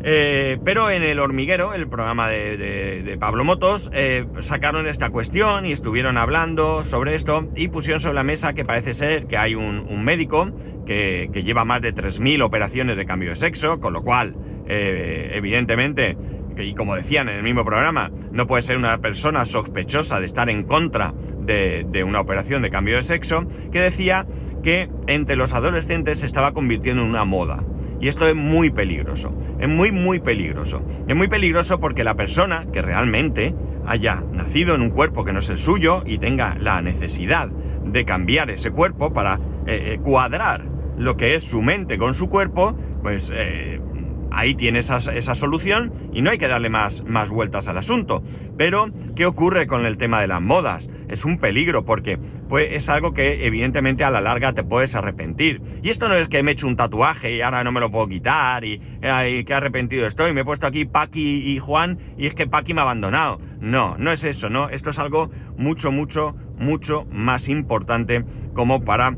Eh, 0.03 0.59
pero 0.65 0.91
en 0.91 1.03
el 1.03 1.19
hormiguero, 1.19 1.75
el 1.75 1.89
programa 1.89 2.29
de, 2.29 3.17
Pablo 3.19 3.45
Motos, 3.45 3.91
eh, 3.93 4.27
sacaron 4.41 4.87
esta 4.87 5.11
cuestión 5.11 5.67
y 5.67 5.73
estuvieron 5.73 6.17
hablando 6.19 6.85
sobre 6.85 7.15
esto 7.15 7.49
y 7.57 7.69
pusieron 7.69 8.01
sobre 8.01 8.15
la 8.15 8.23
mesa 8.23 8.53
que 8.53 8.65
parece 8.65 8.95
ser 8.95 9.27
que 9.27 9.37
hay 9.37 9.55
un, 9.55 10.05
médico 10.05 10.51
que, 10.87 11.31
lleva 11.45 11.65
más 11.65 11.81
de 11.83 11.95
3.000 11.95 12.43
operaciones 12.43 12.97
de 12.97 13.07
cambio 13.07 13.31
de 13.31 13.37
sexo, 13.37 13.81
con 13.81 13.93
lo 13.93 14.03
cual, 14.03 14.37
evidentemente, 14.69 16.17
y 16.65 16.75
como 16.75 16.95
decían 16.95 17.29
en 17.29 17.37
el 17.37 17.43
mismo 17.43 17.65
programa, 17.65 18.11
no 18.33 18.47
puede 18.47 18.63
ser 18.63 18.77
una 18.77 18.99
persona 18.99 19.45
sospechosa 19.45 20.21
de 20.21 20.27
estar 20.27 20.51
en 20.51 20.65
contra 20.65 21.15
de, 21.41 22.05
una 22.07 22.21
operación 22.21 22.63
de 22.63 22.71
cambio 22.71 22.97
de 22.97 23.03
sexo, 23.03 23.47
que 23.73 23.81
decía 23.81 24.27
que 24.63 24.91
entre 25.07 25.37
los 25.37 25.55
adolescentes 25.55 26.21
se 26.21 26.27
estaba 26.27 26.53
convirtiendo 26.53 27.03
en 27.03 27.09
una 27.09 27.25
moda. 27.25 27.65
Y 28.01 28.09
esto 28.09 28.29
es 28.29 28.35
muy 28.35 28.71
peligroso. 28.71 29.35
Es 29.59 29.69
muy, 29.69 29.91
muy 29.91 30.21
peligroso. 30.21 30.83
Es 31.09 31.17
muy 31.17 31.29
peligroso 31.29 31.81
porque 31.81 32.05
la 32.05 32.15
persona 32.15 32.67
que 32.73 32.83
realmente 32.83 33.55
haya 33.87 34.23
nacido 34.33 34.75
en 34.75 34.83
un 34.83 34.91
cuerpo 34.91 35.25
que 35.25 35.33
no 35.33 35.41
es 35.41 35.49
el 35.49 35.59
suyo 35.59 36.03
y 36.07 36.19
tenga 36.19 36.57
la 36.61 36.83
necesidad 36.83 37.49
de 37.49 38.05
cambiar 38.05 38.51
ese 38.51 38.71
cuerpo 38.71 39.13
para 39.13 39.41
eh, 39.67 39.95
eh, 39.95 39.99
cuadrar 40.03 40.67
lo 40.99 41.17
que 41.17 41.35
es 41.35 41.45
su 41.45 41.63
mente 41.63 41.97
con 41.97 42.15
su 42.15 42.29
cuerpo, 42.29 42.77
pues 43.03 43.33
eh, 43.35 43.78
ahí 44.39 44.55
tiene 44.55 44.79
esa, 44.79 45.01
solución 45.35 45.93
y 46.13 46.23
no 46.23 46.31
hay 46.31 46.39
que 46.39 46.47
darle 46.47 46.71
más, 46.71 47.03
vueltas 47.29 47.67
al 47.67 47.77
asunto. 47.77 48.23
Pero, 48.57 48.91
¿qué 49.17 49.27
ocurre 49.27 49.67
con 49.67 49.85
el 49.85 49.97
tema 49.97 50.21
de 50.21 50.29
las 50.29 50.41
modas? 50.41 50.89
Es 51.09 51.25
un 51.25 51.39
peligro 51.39 51.85
porque 51.85 52.19
pues, 52.49 52.69
es 52.71 52.89
algo 52.89 53.13
que 53.15 53.47
evidentemente 53.47 54.05
a 54.05 54.11
la 54.11 54.21
larga 54.21 54.53
te 54.53 54.63
puedes 54.63 54.95
arrepentir. 54.95 55.61
Y 55.83 55.89
esto 55.89 56.09
no 56.09 56.15
es 56.15 56.29
que 56.29 56.43
me 56.45 56.53
he 56.53 56.55
hecho 56.55 56.69
un 56.69 56.77
tatuaje 56.77 57.35
y 57.35 57.41
ahora 57.41 57.65
no 57.65 57.73
me 57.73 57.81
lo 57.81 57.91
puedo 57.91 58.07
quitar 58.07 58.65
y, 58.65 58.81
y 59.27 59.45
que 59.45 59.55
arrepentido 59.55 60.07
estoy. 60.07 60.33
Me 60.33 60.43
he 60.43 60.45
puesto 60.45 60.69
aquí 60.69 60.85
Paqui 60.85 61.53
y 61.53 61.59
Juan 61.59 61.99
y 62.17 62.27
es 62.27 62.35
que 62.35 62.47
Paqui 62.47 62.75
me 62.75 62.81
ha 62.81 62.85
abandonado. 62.85 63.41
No, 63.61 63.97
no 63.99 64.13
es 64.13 64.23
eso, 64.23 64.51
¿no? 64.51 64.69
Esto 64.69 64.91
es 64.91 65.01
algo 65.01 65.31
mucho, 65.57 65.91
mucho, 65.91 66.37
mucho 66.59 67.07
más 67.11 67.49
importante 67.49 68.25
como 68.55 68.85
para 68.85 69.17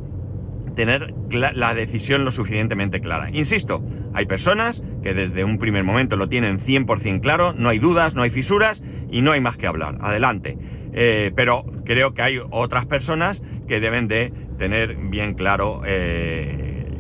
tener 0.75 1.15
la 1.31 1.75
decisión 1.75 2.25
lo 2.25 2.31
suficientemente 2.31 3.01
clara. 3.01 3.31
Insisto, 3.33 3.83
hay 4.13 4.27
personas 4.27 4.83
que 5.03 5.15
desde 5.15 5.45
un 5.45 5.59
primer 5.59 5.85
momento 5.85 6.17
lo 6.17 6.29
tienen 6.29 6.59
100% 6.59 7.21
claro, 7.21 7.53
no 7.53 7.69
hay 7.69 7.79
dudas, 7.79 8.15
no 8.15 8.23
hay 8.23 8.31
fisuras 8.31 8.83
y 9.11 9.23
no 9.23 9.33
hay 9.33 9.41
más 9.41 9.57
que 9.57 9.67
hablar. 9.67 9.99
Adelante. 10.01 10.59
Eh, 10.93 11.33
pero 11.37 11.65
creo 11.85 12.15
que 12.15 12.23
hay 12.23 12.41
otras 12.51 12.87
personas 12.87 13.43
que 13.69 13.81
deben 13.81 14.09
de 14.09 14.33
tener 14.59 14.97
bien 14.97 15.35
claro 15.35 15.83
eh, 15.87 16.93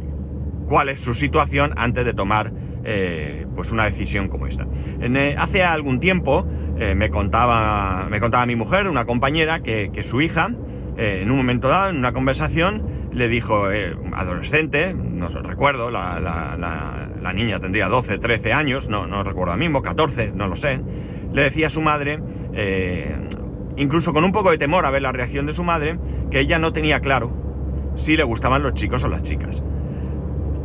cuál 0.69 0.89
es 0.89 1.01
su 1.01 1.15
situación 1.15 1.73
antes 1.77 2.05
de 2.05 2.15
tomar 2.15 2.53
eh, 2.85 3.47
pues 3.57 3.73
una 3.73 3.85
decisión 3.85 4.29
como 4.29 4.47
esta. 4.47 4.67
hace 5.37 5.63
algún 5.65 6.01
tiempo 6.01 6.47
me, 6.97 7.11
contaba, 7.11 8.07
me 8.09 8.21
contaba 8.21 8.47
mi 8.47 8.57
mujer, 8.57 8.89
una 8.89 9.05
compañera, 9.05 9.61
que, 9.61 9.91
que 9.93 10.03
su 10.03 10.23
hija, 10.23 10.51
en 10.97 11.31
un 11.31 11.37
momento 11.37 11.69
dado, 11.69 11.91
en 11.91 11.99
una 11.99 12.13
conversación, 12.13 13.00
le 13.13 13.29
dijo, 13.29 13.71
eh, 13.71 13.97
adolescente, 14.13 14.95
no 14.95 15.29
recuerdo, 15.29 15.91
la, 15.91 17.33
niña 17.35 17.61
tendría 17.61 17.89
12, 17.89 18.19
13 18.19 18.53
años, 18.53 18.89
no, 18.89 19.07
no 19.07 19.23
recuerdo 19.23 19.57
mismo, 19.57 19.83
14, 19.83 20.33
no 20.35 20.49
lo 20.49 20.57
sé, 20.57 20.81
le 21.33 21.43
decía 21.43 21.69
a 21.69 21.71
su 21.71 21.81
madre, 21.81 22.21
eh, 22.53 23.15
incluso 23.77 24.13
con 24.13 24.25
un 24.25 24.33
poco 24.33 24.51
de 24.51 24.59
temor 24.59 24.85
a 24.85 24.91
ver 24.91 25.03
la 25.03 25.13
reacción 25.13 25.47
de 25.47 25.53
su 25.53 25.65
madre, 25.65 25.99
que 26.31 26.41
ella 26.41 26.59
no 26.59 26.73
tenía 26.73 27.01
claro 27.01 27.33
si 27.97 28.17
le 28.17 28.23
gustaban 28.23 28.63
los 28.63 28.75
chicos 28.75 29.05
o 29.05 29.09
las 29.09 29.23
chicas. 29.23 29.63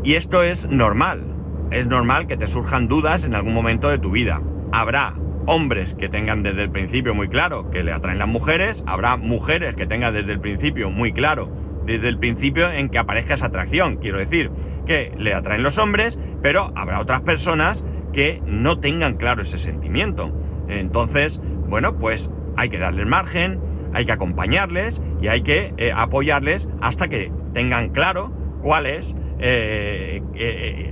Y 0.03 0.13
esto 0.13 0.43
es 0.43 0.67
normal, 0.69 1.23
es 1.71 1.87
normal 1.87 2.27
que 2.27 2.37
te 2.37 2.47
surjan 2.47 2.87
dudas 2.87 3.25
en 3.25 3.33
algún 3.33 3.53
momento 3.53 3.89
de 3.89 3.97
tu 3.97 4.11
vida. 4.11 4.41
Habrá 4.71 5.15
hombres 5.47 5.95
que 5.95 6.09
tengan 6.09 6.43
desde 6.43 6.63
el 6.63 6.71
principio 6.71 7.13
muy 7.13 7.27
claro 7.27 7.69
que 7.69 7.83
le 7.83 7.91
atraen 7.91 8.19
las 8.19 8.27
mujeres, 8.27 8.83
habrá 8.87 9.17
mujeres 9.17 9.75
que 9.75 9.85
tengan 9.85 10.13
desde 10.13 10.33
el 10.33 10.39
principio 10.39 10.89
muy 10.89 11.11
claro 11.11 11.64
desde 11.85 12.09
el 12.09 12.17
principio 12.17 12.71
en 12.71 12.89
que 12.89 12.97
aparezca 12.97 13.35
esa 13.35 13.47
atracción. 13.47 13.97
Quiero 13.97 14.17
decir, 14.17 14.51
que 14.85 15.13
le 15.17 15.33
atraen 15.33 15.63
los 15.63 15.77
hombres, 15.77 16.19
pero 16.41 16.71
habrá 16.75 16.99
otras 16.99 17.21
personas 17.21 17.83
que 18.13 18.41
no 18.45 18.79
tengan 18.79 19.15
claro 19.17 19.41
ese 19.41 19.57
sentimiento. 19.57 20.31
Entonces, 20.67 21.41
bueno, 21.67 21.97
pues 21.97 22.29
hay 22.55 22.69
que 22.69 22.77
darles 22.77 23.05
margen, 23.05 23.59
hay 23.93 24.05
que 24.05 24.11
acompañarles 24.11 25.01
y 25.21 25.27
hay 25.27 25.41
que 25.41 25.73
eh, 25.77 25.91
apoyarles 25.95 26.69
hasta 26.81 27.07
que 27.07 27.31
tengan 27.53 27.89
claro 27.89 28.31
cuál 28.61 28.85
es, 28.85 29.15
eh, 29.39 30.21
eh, 30.35 30.91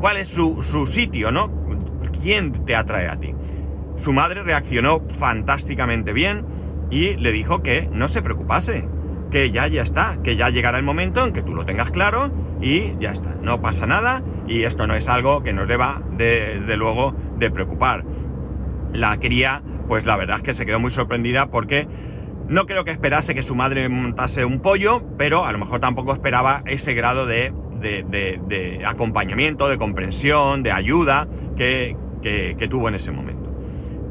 cuál 0.00 0.16
es 0.16 0.28
su, 0.28 0.62
su 0.62 0.86
sitio, 0.86 1.30
¿no? 1.30 1.50
¿Quién 2.22 2.64
te 2.64 2.74
atrae 2.74 3.08
a 3.08 3.18
ti? 3.18 3.34
Su 3.96 4.12
madre 4.12 4.42
reaccionó 4.42 5.02
fantásticamente 5.18 6.12
bien 6.12 6.44
y 6.90 7.16
le 7.16 7.32
dijo 7.32 7.62
que 7.62 7.88
no 7.92 8.08
se 8.08 8.22
preocupase, 8.22 8.84
que 9.30 9.50
ya 9.50 9.66
ya 9.68 9.82
está, 9.82 10.18
que 10.22 10.36
ya 10.36 10.50
llegará 10.50 10.78
el 10.78 10.84
momento 10.84 11.24
en 11.24 11.32
que 11.32 11.42
tú 11.42 11.54
lo 11.54 11.64
tengas 11.64 11.90
claro 11.90 12.30
y 12.60 12.94
ya 12.98 13.12
está, 13.12 13.34
no 13.42 13.60
pasa 13.60 13.86
nada 13.86 14.22
y 14.46 14.64
esto 14.64 14.86
no 14.86 14.94
es 14.94 15.08
algo 15.08 15.42
que 15.42 15.52
nos 15.52 15.68
deba 15.68 16.02
de, 16.16 16.60
luego 16.76 17.14
de 17.38 17.50
preocupar. 17.50 18.04
La 18.92 19.18
cría, 19.18 19.62
pues 19.86 20.06
la 20.06 20.16
verdad 20.16 20.38
es 20.38 20.42
que 20.42 20.54
se 20.54 20.64
quedó 20.64 20.80
muy 20.80 20.90
sorprendida 20.90 21.50
porque 21.50 21.86
no 22.48 22.66
creo 22.66 22.84
que 22.84 22.90
esperase 22.90 23.34
que 23.34 23.42
su 23.42 23.54
madre 23.54 23.88
montase 23.88 24.44
un 24.44 24.60
pollo, 24.60 25.02
pero 25.18 25.44
a 25.44 25.52
lo 25.52 25.58
mejor 25.58 25.80
tampoco 25.80 26.12
esperaba 26.14 26.62
ese 26.64 26.94
grado 26.94 27.26
de, 27.26 27.52
de, 27.78 28.82
acompañamiento, 28.86 29.68
de 29.68 29.76
comprensión, 29.76 30.62
de 30.62 30.72
ayuda 30.72 31.28
que, 31.56 31.96
que, 32.22 32.56
que 32.58 32.68
tuvo 32.68 32.88
en 32.88 32.94
ese 32.94 33.12
momento. 33.12 33.54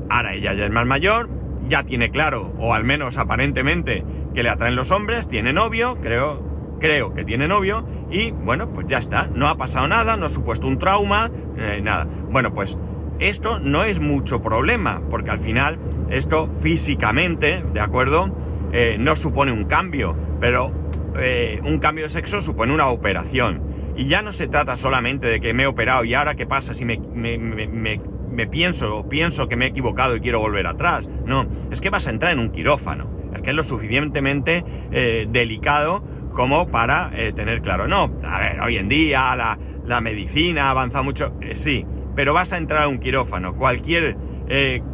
Ahora 0.09 0.35
ella 0.35 0.53
ya 0.53 0.65
es 0.65 0.71
más 0.71 0.85
mayor, 0.85 1.29
ya 1.67 1.83
tiene 1.83 2.11
claro, 2.11 2.53
o 2.59 2.75
al 2.75 2.83
menos 2.83 3.17
aparentemente, 3.17 4.05
que 4.37 4.43
le 4.43 4.49
atraen 4.49 4.75
los 4.75 4.91
hombres, 4.91 5.27
tiene 5.27 5.51
novio, 5.51 5.97
creo, 5.99 6.77
creo 6.79 7.11
que 7.11 7.25
tiene 7.25 7.47
novio, 7.47 7.83
y 8.11 8.29
bueno, 8.29 8.69
pues 8.71 8.85
ya 8.85 8.99
está, 8.99 9.27
no 9.33 9.47
ha 9.47 9.57
pasado 9.57 9.87
nada, 9.87 10.15
no 10.15 10.27
ha 10.27 10.29
supuesto 10.29 10.67
un 10.67 10.77
trauma, 10.77 11.31
eh, 11.57 11.81
nada. 11.81 12.07
Bueno, 12.29 12.53
pues 12.53 12.77
esto 13.17 13.57
no 13.57 13.83
es 13.83 13.99
mucho 13.99 14.43
problema, 14.43 15.01
porque 15.09 15.31
al 15.31 15.39
final 15.39 15.79
esto 16.11 16.51
físicamente, 16.61 17.63
¿de 17.73 17.79
acuerdo? 17.79 18.29
Eh, 18.73 18.97
no 18.99 19.15
supone 19.15 19.51
un 19.51 19.65
cambio, 19.65 20.15
pero 20.39 20.71
eh, 21.17 21.59
un 21.63 21.79
cambio 21.79 22.03
de 22.03 22.09
sexo 22.09 22.39
supone 22.39 22.71
una 22.71 22.89
operación. 22.89 23.63
Y 23.95 24.05
ya 24.05 24.21
no 24.21 24.31
se 24.31 24.47
trata 24.47 24.75
solamente 24.75 25.29
de 25.29 25.39
que 25.39 25.55
me 25.55 25.63
he 25.63 25.65
operado 25.65 26.03
y 26.03 26.13
ahora 26.13 26.35
qué 26.35 26.45
pasa 26.45 26.75
si 26.75 26.85
me, 26.85 26.99
me, 26.99 27.39
me, 27.39 27.99
me 28.29 28.45
pienso, 28.45 29.09
pienso 29.09 29.49
que 29.49 29.55
me 29.55 29.65
he 29.65 29.69
equivocado 29.69 30.15
y 30.15 30.19
quiero 30.19 30.39
volver 30.39 30.67
atrás. 30.67 31.09
No, 31.25 31.47
es 31.71 31.81
que 31.81 31.89
vas 31.89 32.05
a 32.05 32.11
entrar 32.11 32.33
en 32.33 32.37
un 32.37 32.51
quirófano 32.51 33.16
que 33.41 33.51
es 33.51 33.55
lo 33.55 33.63
suficientemente 33.63 34.63
eh, 34.91 35.27
delicado 35.29 36.03
como 36.31 36.67
para 36.67 37.11
eh, 37.15 37.33
tener 37.33 37.61
claro. 37.61 37.87
No, 37.87 38.11
a 38.23 38.39
ver, 38.39 38.59
hoy 38.61 38.77
en 38.77 38.89
día 38.89 39.35
la, 39.35 40.01
medicina 40.01 40.67
ha 40.67 40.71
avanzado 40.71 41.03
mucho, 41.03 41.33
eh, 41.41 41.55
sí, 41.55 41.85
pero 42.15 42.33
vas 42.33 42.53
a 42.53 42.57
entrar 42.57 42.83
a 42.83 42.87
un 42.87 42.99
quirófano. 42.99 43.55
Cualquier 43.55 44.17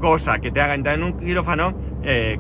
cosa 0.01 0.39
que 0.39 0.49
te 0.49 0.61
haga 0.61 0.73
entrar 0.73 0.95
en 0.95 1.03
un 1.03 1.19
quirófano 1.19 1.77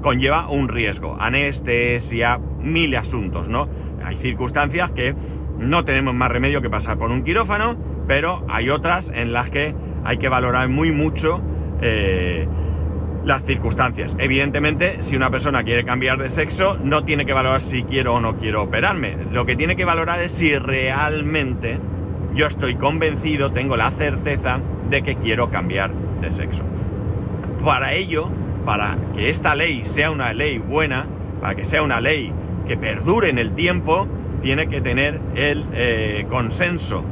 conlleva 0.01 0.49
un 0.49 0.67
riesgo, 0.67 1.15
anestesia, 1.19 2.39
mil 2.59 2.95
asuntos, 2.95 3.47
¿no? 3.47 3.69
Hay 4.03 4.15
circunstancias 4.15 4.89
que 4.93 5.13
no 5.59 5.85
tenemos 5.85 6.15
más 6.15 6.31
remedio 6.31 6.63
que 6.63 6.71
pasar 6.71 6.97
por 6.97 7.11
un 7.11 7.23
quirófano, 7.23 7.77
pero 8.07 8.43
hay 8.49 8.71
otras 8.71 9.11
en 9.13 9.31
las 9.31 9.51
que 9.51 9.75
hay 10.03 10.17
que 10.17 10.27
valorar 10.27 10.67
muy 10.69 10.91
mucho 10.91 11.39
las 13.23 13.43
circunstancias. 13.43 14.15
Evidentemente, 14.19 14.97
si 14.99 15.15
una 15.15 15.29
persona 15.29 15.63
quiere 15.63 15.85
cambiar 15.85 16.17
de 16.17 16.29
sexo, 16.29 16.77
no 16.83 17.03
tiene 17.03 17.25
que 17.25 17.33
valorar 17.33 17.61
si 17.61 17.83
quiero 17.83 18.15
o 18.15 18.19
no 18.19 18.37
quiero 18.37 18.63
operarme. 18.63 19.17
Lo 19.31 19.45
que 19.45 19.55
tiene 19.55 19.75
que 19.75 19.85
valorar 19.85 20.21
es 20.21 20.31
si 20.31 20.57
realmente 20.57 21.79
yo 22.35 22.47
estoy 22.47 22.75
convencido, 22.75 23.51
tengo 23.51 23.77
la 23.77 23.91
certeza 23.91 24.59
de 24.89 25.03
que 25.03 25.15
quiero 25.15 25.49
cambiar 25.49 25.91
de 26.21 26.31
sexo. 26.31 26.63
Para 27.63 27.93
ello, 27.93 28.29
para 28.65 28.97
que 29.15 29.29
esta 29.29 29.55
ley 29.55 29.85
sea 29.85 30.11
una 30.11 30.33
ley 30.33 30.57
buena, 30.57 31.07
para 31.41 31.55
que 31.55 31.65
sea 31.65 31.83
una 31.83 32.01
ley 32.01 32.33
que 32.67 32.77
perdure 32.77 33.29
en 33.29 33.37
el 33.37 33.53
tiempo, 33.53 34.07
tiene 34.41 34.67
que 34.67 34.81
tener 34.81 35.21
el 35.35 35.65
eh, 35.73 36.25
consenso 36.29 37.03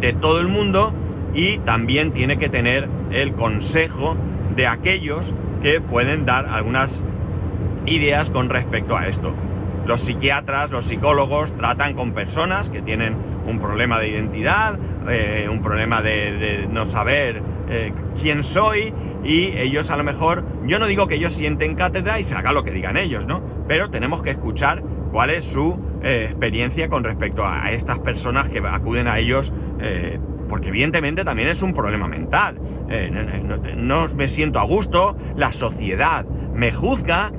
de 0.00 0.12
todo 0.12 0.40
el 0.40 0.48
mundo 0.48 0.92
y 1.34 1.58
también 1.58 2.12
tiene 2.12 2.38
que 2.38 2.48
tener 2.48 2.88
el 3.10 3.32
consejo 3.34 4.16
de 4.56 4.66
aquellos 4.66 5.34
que 5.62 5.80
pueden 5.80 6.26
dar 6.26 6.46
algunas 6.46 7.02
ideas 7.86 8.30
con 8.30 8.50
respecto 8.50 8.96
a 8.96 9.08
esto. 9.08 9.34
Los 9.86 10.00
psiquiatras, 10.00 10.70
los 10.70 10.86
psicólogos 10.86 11.54
tratan 11.56 11.94
con 11.94 12.12
personas 12.12 12.70
que 12.70 12.80
tienen 12.80 13.16
un 13.46 13.58
problema 13.58 14.00
de 14.00 14.08
identidad, 14.08 14.78
eh, 15.08 15.48
un 15.50 15.62
problema 15.62 16.00
de, 16.00 16.66
no 16.70 16.86
saber 16.86 17.42
eh, 17.68 17.92
quién 18.20 18.42
soy 18.42 18.94
y 19.22 19.56
ellos 19.56 19.90
a 19.90 19.96
lo 19.96 20.04
mejor, 20.04 20.44
yo 20.66 20.78
no 20.78 20.86
digo 20.86 21.06
que 21.06 21.16
ellos 21.16 21.32
sienten 21.32 21.74
cátedra 21.74 22.18
y 22.18 22.24
se 22.24 22.34
haga 22.34 22.52
lo 22.52 22.64
que 22.64 22.70
digan 22.70 22.96
ellos, 22.96 23.26
¿no? 23.26 23.42
Pero 23.68 23.90
tenemos 23.90 24.22
que 24.22 24.30
escuchar 24.30 24.82
cuál 25.12 25.30
es 25.30 25.44
su 25.44 25.78
eh, 26.02 26.28
experiencia 26.30 26.88
con 26.88 27.04
respecto 27.04 27.44
a, 27.44 27.70
estas 27.72 27.98
personas 27.98 28.48
que 28.48 28.60
acuden 28.60 29.08
a 29.08 29.18
ellos, 29.18 29.52
porque 30.48 30.68
evidentemente 30.68 31.24
también 31.24 31.48
es 31.48 31.60
un 31.60 31.74
problema 31.74 32.08
mental. 32.08 32.58
No, 32.86 33.56
no, 33.76 34.14
me 34.14 34.28
siento 34.28 34.58
a 34.60 34.64
gusto, 34.64 35.16
la 35.36 35.52
sociedad 35.52 36.26
me 36.26 36.72
juzga, 36.72 37.32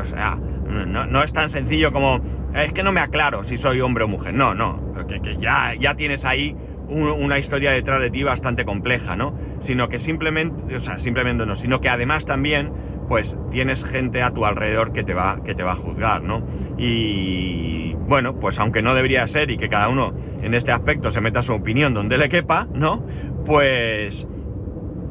o 0.00 0.04
sea, 0.04 0.38
no, 0.66 1.22
es 1.22 1.32
tan 1.32 1.50
sencillo 1.50 1.92
como, 1.92 2.20
es 2.54 2.72
que 2.72 2.82
no 2.82 2.92
me 2.92 3.00
aclaro 3.00 3.42
si 3.44 3.56
soy 3.56 3.80
hombre 3.80 4.04
o 4.04 4.08
mujer. 4.08 4.34
No, 4.34 4.54
no, 4.54 4.80
que, 5.06 5.36
ya, 5.38 5.74
ya 5.78 5.94
tienes 5.94 6.24
ahí 6.24 6.56
una 6.88 7.38
historia 7.38 7.72
detrás 7.72 8.00
de 8.00 8.10
ti 8.10 8.22
bastante 8.22 8.64
compleja, 8.64 9.16
¿no? 9.16 9.34
Sino 9.58 9.88
que 9.88 9.98
simplemente, 9.98 10.76
o 10.76 10.80
sea, 10.80 10.98
simplemente 10.98 11.46
no, 11.46 11.54
sino 11.54 11.80
que 11.80 11.88
además 11.88 12.26
también, 12.26 12.72
pues 13.08 13.36
tienes 13.50 13.84
gente 13.84 14.22
a 14.22 14.30
tu 14.30 14.44
alrededor 14.44 14.92
que 14.92 15.02
te 15.02 15.14
va, 15.14 15.42
que 15.44 15.54
te 15.54 15.62
va 15.62 15.72
a 15.72 15.76
juzgar, 15.76 16.22
¿no? 16.22 16.46
Y 16.78 17.94
bueno, 18.06 18.38
pues 18.38 18.58
aunque 18.58 18.82
no 18.82 18.94
debería 18.94 19.26
ser 19.26 19.50
y 19.50 19.56
que 19.56 19.68
cada 19.68 19.88
uno 19.88 20.14
en 20.42 20.54
este 20.54 20.72
aspecto 20.72 21.10
se 21.10 21.20
meta 21.20 21.42
su 21.42 21.52
opinión 21.52 21.94
donde 21.94 22.18
le 22.18 22.28
quepa, 22.28 22.68
¿no? 22.72 23.04
Pues 23.46 24.26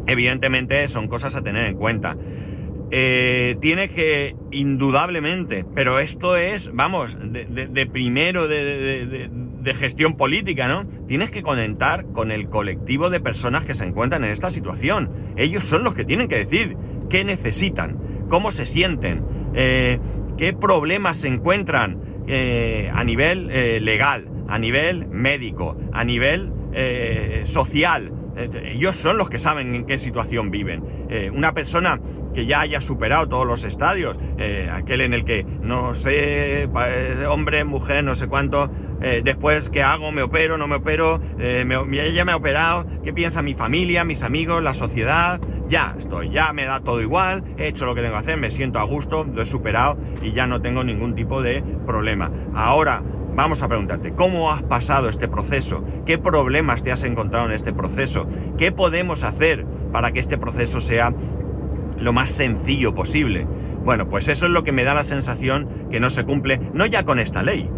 evidentemente 0.07 0.87
son 0.87 1.07
cosas 1.07 1.35
a 1.35 1.41
tener 1.41 1.65
en 1.65 1.75
cuenta. 1.75 2.17
Eh, 2.95 3.55
tiene 3.59 3.89
que, 3.89 4.35
indudablemente, 4.51 5.65
pero 5.73 5.97
esto 5.97 6.35
es, 6.35 6.69
vamos, 6.73 7.17
de, 7.19 7.87
primero 7.87 8.47
de, 8.47 9.73
gestión 9.73 10.15
política, 10.15 10.67
¿no? 10.67 10.85
Tienes 11.07 11.31
que 11.31 11.41
conectar 11.41 12.05
con 12.11 12.31
el 12.31 12.49
colectivo 12.49 13.09
de 13.09 13.19
personas 13.19 13.65
que 13.65 13.73
se 13.73 13.85
encuentran 13.85 14.23
en 14.23 14.29
esta 14.29 14.51
situación. 14.51 15.09
Ellos 15.37 15.63
son 15.63 15.83
los 15.83 15.95
que 15.95 16.05
tienen 16.05 16.27
que 16.27 16.35
decir 16.35 16.77
qué 17.09 17.23
necesitan, 17.23 17.97
cómo 18.29 18.51
se 18.51 18.67
sienten, 18.67 19.25
eh, 19.55 19.97
qué 20.37 20.53
problemas 20.53 21.17
se 21.17 21.29
encuentran 21.29 21.99
eh, 22.27 22.91
a 22.93 23.03
nivel 23.03 23.47
legal, 23.83 24.29
a 24.47 24.59
nivel 24.59 25.07
médico, 25.07 25.77
a 25.93 26.03
nivel 26.03 26.51
social. 27.45 28.11
Ellos 28.35 28.95
son 28.95 29.17
los 29.17 29.29
que 29.29 29.39
saben 29.39 29.75
en 29.75 29.85
qué 29.85 29.97
situación 29.97 30.51
viven. 30.51 30.83
una 31.33 31.53
persona 31.53 31.99
que 32.33 32.45
ya 32.45 32.61
haya 32.61 32.81
superado 32.81 33.27
todos 33.29 33.45
los 33.45 33.63
estadios, 33.63 34.17
eh, 34.37 34.69
aquel 34.71 35.01
en 35.01 35.13
el 35.13 35.23
que 35.23 35.43
no 35.43 35.95
sé, 35.95 36.67
hombre, 37.29 37.63
mujer, 37.63 38.03
no 38.03 38.15
sé 38.15 38.27
cuánto, 38.27 38.69
eh, 39.01 39.21
después 39.23 39.69
qué 39.69 39.83
hago, 39.83 40.11
me 40.11 40.23
opero, 40.23 40.57
no 40.57 40.67
me 40.67 40.75
opero, 40.75 41.21
eh, 41.39 41.65
ella 41.91 42.25
me 42.25 42.31
ha 42.31 42.35
operado, 42.35 42.85
qué 43.03 43.13
piensa 43.13 43.41
mi 43.41 43.53
familia, 43.53 44.03
mis 44.03 44.23
amigos, 44.23 44.61
la 44.63 44.73
sociedad, 44.73 45.39
ya 45.67 45.95
estoy, 45.97 46.29
ya 46.29 46.51
me 46.53 46.65
da 46.65 46.81
todo 46.81 47.01
igual, 47.01 47.43
he 47.57 47.67
hecho 47.67 47.85
lo 47.85 47.95
que 47.95 48.01
tengo 48.01 48.15
que 48.15 48.21
hacer, 48.21 48.37
me 48.37 48.49
siento 48.49 48.79
a 48.79 48.83
gusto, 48.83 49.23
lo 49.23 49.41
he 49.41 49.45
superado 49.45 49.97
y 50.21 50.31
ya 50.31 50.47
no 50.47 50.61
tengo 50.61 50.83
ningún 50.83 51.15
tipo 51.15 51.41
de 51.41 51.63
problema. 51.85 52.31
Ahora, 52.53 53.03
Vamos 53.35 53.63
a 53.63 53.67
preguntarte, 53.67 54.13
¿cómo 54.13 54.51
has 54.51 54.61
pasado 54.61 55.09
este 55.09 55.27
proceso? 55.27 55.83
¿Qué 56.05 56.17
problemas 56.17 56.83
te 56.83 56.91
has 56.91 57.03
encontrado 57.03 57.47
en 57.47 57.53
este 57.53 57.73
proceso? 57.73 58.27
¿Qué 58.57 58.71
podemos 58.71 59.23
hacer 59.23 59.65
para 59.91 60.11
que 60.11 60.19
este 60.19 60.37
proceso 60.37 60.81
sea 60.81 61.13
lo 61.97 62.13
más 62.13 62.29
sencillo 62.29 62.93
posible. 62.93 63.47
Bueno, 63.85 64.09
pues 64.09 64.27
eso 64.27 64.45
es 64.45 64.51
lo 64.51 64.63
que 64.63 64.71
me 64.71 64.83
da 64.83 64.93
la 64.93 65.03
sensación 65.03 65.87
que 65.91 65.99
no 65.99 66.09
se 66.09 66.23
cumple, 66.23 66.59
no 66.73 66.85
ya 66.85 67.03
con 67.03 67.19
esta 67.19 67.43
ley. 67.43 67.69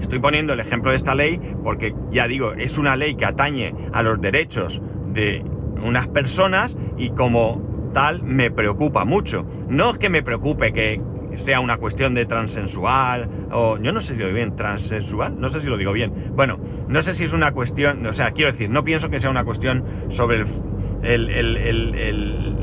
Estoy 0.00 0.18
poniendo 0.18 0.52
el 0.52 0.60
ejemplo 0.60 0.90
de 0.90 0.96
esta 0.96 1.14
ley 1.14 1.40
porque, 1.62 1.94
ya 2.10 2.26
digo, 2.26 2.52
es 2.54 2.78
una 2.78 2.96
ley 2.96 3.14
que 3.14 3.24
atañe 3.24 3.74
a 3.92 4.02
los 4.02 4.20
derechos 4.20 4.82
de 5.12 5.44
unas 5.82 6.08
personas 6.08 6.76
y 6.96 7.10
como 7.10 7.90
tal 7.92 8.22
me 8.22 8.50
preocupa 8.50 9.04
mucho. 9.04 9.46
No 9.68 9.90
es 9.90 9.98
que 9.98 10.08
me 10.08 10.22
preocupe 10.22 10.72
que 10.72 11.00
sea 11.36 11.60
una 11.60 11.76
cuestión 11.78 12.14
de 12.14 12.26
transensual 12.26 13.28
o 13.50 13.78
yo 13.78 13.92
no 13.92 14.00
sé 14.00 14.14
si 14.14 14.18
lo 14.18 14.26
digo 14.26 14.36
bien, 14.36 14.56
transensual, 14.56 15.40
no 15.40 15.48
sé 15.48 15.60
si 15.60 15.68
lo 15.68 15.76
digo 15.76 15.92
bien. 15.92 16.32
Bueno, 16.34 16.58
no 16.88 17.02
sé 17.02 17.14
si 17.14 17.24
es 17.24 17.32
una 17.32 17.52
cuestión, 17.52 18.04
o 18.06 18.12
sea, 18.12 18.32
quiero 18.32 18.52
decir, 18.52 18.70
no 18.70 18.84
pienso 18.84 19.10
que 19.10 19.20
sea 19.20 19.30
una 19.30 19.44
cuestión 19.44 19.84
sobre 20.08 20.44
el, 21.02 22.56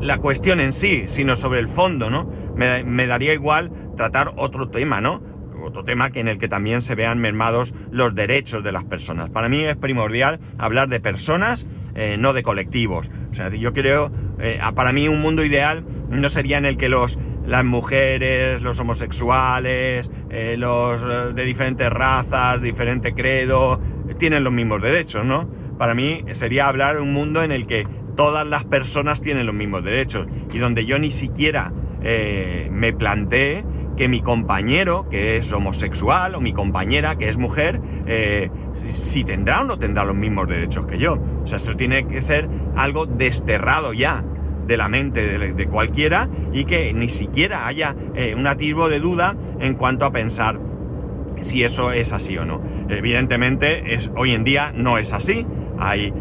la 0.00 0.18
cuestión 0.18 0.60
en 0.60 0.72
sí, 0.72 1.04
sino 1.08 1.36
sobre 1.36 1.60
el 1.60 1.68
fondo, 1.68 2.10
¿no? 2.10 2.30
Me, 2.54 3.06
daría 3.06 3.34
igual 3.34 3.70
tratar 3.96 4.32
otro 4.36 4.68
tema, 4.68 5.00
¿no? 5.00 5.22
Otro 5.62 5.84
tema 5.84 6.10
que 6.10 6.20
en 6.20 6.28
el 6.28 6.38
que 6.38 6.48
también 6.48 6.82
se 6.82 6.94
vean 6.94 7.18
mermados 7.18 7.74
los 7.90 8.14
derechos 8.14 8.64
de 8.64 8.72
las 8.72 8.84
personas. 8.84 9.28
Para 9.30 9.48
mí 9.48 9.64
es 9.64 9.76
primordial 9.76 10.40
hablar 10.56 10.88
de 10.88 11.00
personas, 11.00 11.66
eh, 11.94 12.16
no 12.18 12.32
de 12.32 12.42
colectivos. 12.42 13.10
O 13.30 13.34
sea, 13.34 13.50
yo 13.50 13.72
creo, 13.72 14.10
eh, 14.38 14.60
para 14.74 14.92
mí 14.92 15.08
un 15.08 15.20
mundo 15.20 15.44
ideal 15.44 15.84
no 16.08 16.28
sería 16.28 16.58
en 16.58 16.64
el 16.64 16.76
que 16.76 16.88
los, 16.88 17.18
las 17.46 17.64
mujeres, 17.64 18.62
los 18.62 18.78
homosexuales, 18.80 20.10
eh, 20.30 20.56
los 20.58 21.34
de 21.34 21.44
diferentes 21.44 21.90
razas, 21.90 22.60
diferente 22.60 23.14
credo, 23.14 23.80
tienen 24.18 24.44
los 24.44 24.52
mismos 24.52 24.82
derechos, 24.82 25.24
¿no? 25.24 25.48
Para 25.78 25.94
mí 25.94 26.24
sería 26.32 26.68
hablar 26.68 26.96
de 26.96 27.02
un 27.02 27.12
mundo 27.12 27.42
en 27.42 27.52
el 27.52 27.66
que 27.66 27.86
todas 28.16 28.46
las 28.46 28.64
personas 28.64 29.22
tienen 29.22 29.46
los 29.46 29.54
mismos 29.54 29.84
derechos 29.84 30.26
y 30.52 30.58
donde 30.58 30.84
yo 30.84 30.98
ni 30.98 31.10
siquiera 31.10 31.72
eh, 32.02 32.68
me 32.72 32.92
planteé 32.92 33.64
que 33.96 34.08
mi 34.08 34.20
compañero, 34.20 35.08
que 35.10 35.36
es 35.36 35.52
homosexual, 35.52 36.36
o 36.36 36.40
mi 36.40 36.52
compañera, 36.52 37.16
que 37.16 37.28
es 37.28 37.36
mujer, 37.36 37.80
eh, 38.06 38.48
si 38.84 39.24
tendrá 39.24 39.60
o 39.60 39.64
no 39.64 39.78
tendrá 39.78 40.04
los 40.04 40.14
mismos 40.14 40.46
derechos 40.48 40.86
que 40.86 40.98
yo. 40.98 41.18
O 41.42 41.46
sea, 41.46 41.56
eso 41.56 41.74
tiene 41.74 42.06
que 42.06 42.22
ser 42.22 42.48
algo 42.76 43.06
desterrado 43.06 43.92
ya 43.92 44.24
de 44.68 44.76
la 44.76 44.88
mente 44.88 45.38
de, 45.38 45.66
cualquiera 45.66 46.28
y 46.52 46.64
que 46.64 46.92
ni 46.92 47.08
siquiera 47.08 47.66
haya 47.66 47.96
eh, 48.14 48.34
un 48.36 48.46
atisbo 48.46 48.88
de 48.88 49.00
duda 49.00 49.34
en 49.58 49.74
cuanto 49.74 50.04
a 50.04 50.12
pensar 50.12 50.60
si 51.40 51.64
eso 51.64 51.90
es 51.90 52.12
así 52.12 52.36
o 52.36 52.44
no. 52.44 52.60
Evidentemente, 52.88 53.94
es, 53.94 54.10
hoy 54.16 54.32
en 54.32 54.44
día 54.44 54.72
no 54.74 54.98
es 54.98 55.12
así. 55.12 55.46
Hay 55.78 56.12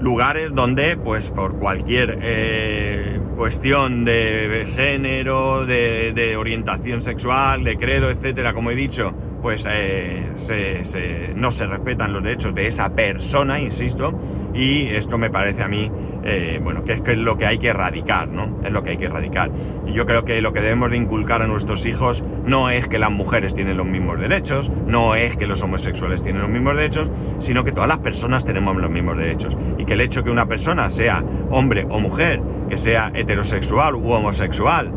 lugares 0.00 0.54
donde, 0.54 0.96
pues 0.96 1.30
por 1.30 1.58
cualquier 1.58 2.18
eh, 2.22 3.20
cuestión 3.36 4.04
de 4.04 4.66
género, 4.74 5.66
de, 5.66 6.36
orientación 6.38 7.02
sexual, 7.02 7.64
de 7.64 7.76
credo, 7.76 8.10
etcétera, 8.10 8.54
como 8.54 8.70
he 8.70 8.74
dicho, 8.74 9.12
pues 9.44 9.68
eh, 9.70 11.34
no 11.36 11.50
se 11.50 11.66
respetan 11.66 12.14
los 12.14 12.22
derechos 12.22 12.54
de 12.54 12.66
esa 12.66 12.94
persona, 12.94 13.60
insisto, 13.60 14.18
y 14.54 14.86
esto 14.86 15.18
me 15.18 15.28
parece 15.28 15.62
a 15.62 15.68
mí 15.68 15.90
eh, 16.22 16.58
bueno, 16.62 16.82
que 16.82 16.94
es, 16.94 17.02
que 17.02 17.14
lo 17.14 17.36
que 17.36 17.44
hay 17.44 17.58
que 17.58 17.68
erradicar, 17.68 18.28
¿no? 18.28 18.58
Es 18.64 18.72
lo 18.72 18.82
que 18.82 18.92
hay 18.92 18.96
que 18.96 19.04
erradicar. 19.04 19.50
Y 19.86 19.92
yo 19.92 20.06
creo 20.06 20.24
que 20.24 20.40
lo 20.40 20.54
que 20.54 20.62
debemos 20.62 20.90
de 20.90 20.96
inculcar 20.96 21.42
a 21.42 21.46
nuestros 21.46 21.84
hijos 21.84 22.24
no 22.46 22.70
es 22.70 22.88
que 22.88 22.98
las 22.98 23.10
mujeres 23.10 23.52
tienen 23.52 23.76
los 23.76 23.84
mismos 23.84 24.18
derechos, 24.18 24.72
no 24.86 25.14
es 25.14 25.36
que 25.36 25.46
los 25.46 25.60
homosexuales 25.60 26.22
tienen 26.22 26.40
los 26.40 26.50
mismos 26.50 26.74
derechos, 26.78 27.10
sino 27.38 27.64
que 27.64 27.72
todas 27.72 27.88
las 27.88 27.98
personas 27.98 28.46
tenemos 28.46 28.74
los 28.74 28.90
mismos 28.90 29.18
derechos. 29.18 29.58
Y 29.76 29.84
que 29.84 29.92
el 29.92 30.00
hecho 30.00 30.24
que 30.24 30.30
una 30.30 30.46
persona 30.46 30.88
sea 30.88 31.22
hombre 31.50 31.86
o 31.90 32.00
mujer, 32.00 32.40
que 32.70 32.78
sea 32.78 33.12
heterosexual 33.14 33.94
u 33.94 34.10
homosexual, 34.10 34.90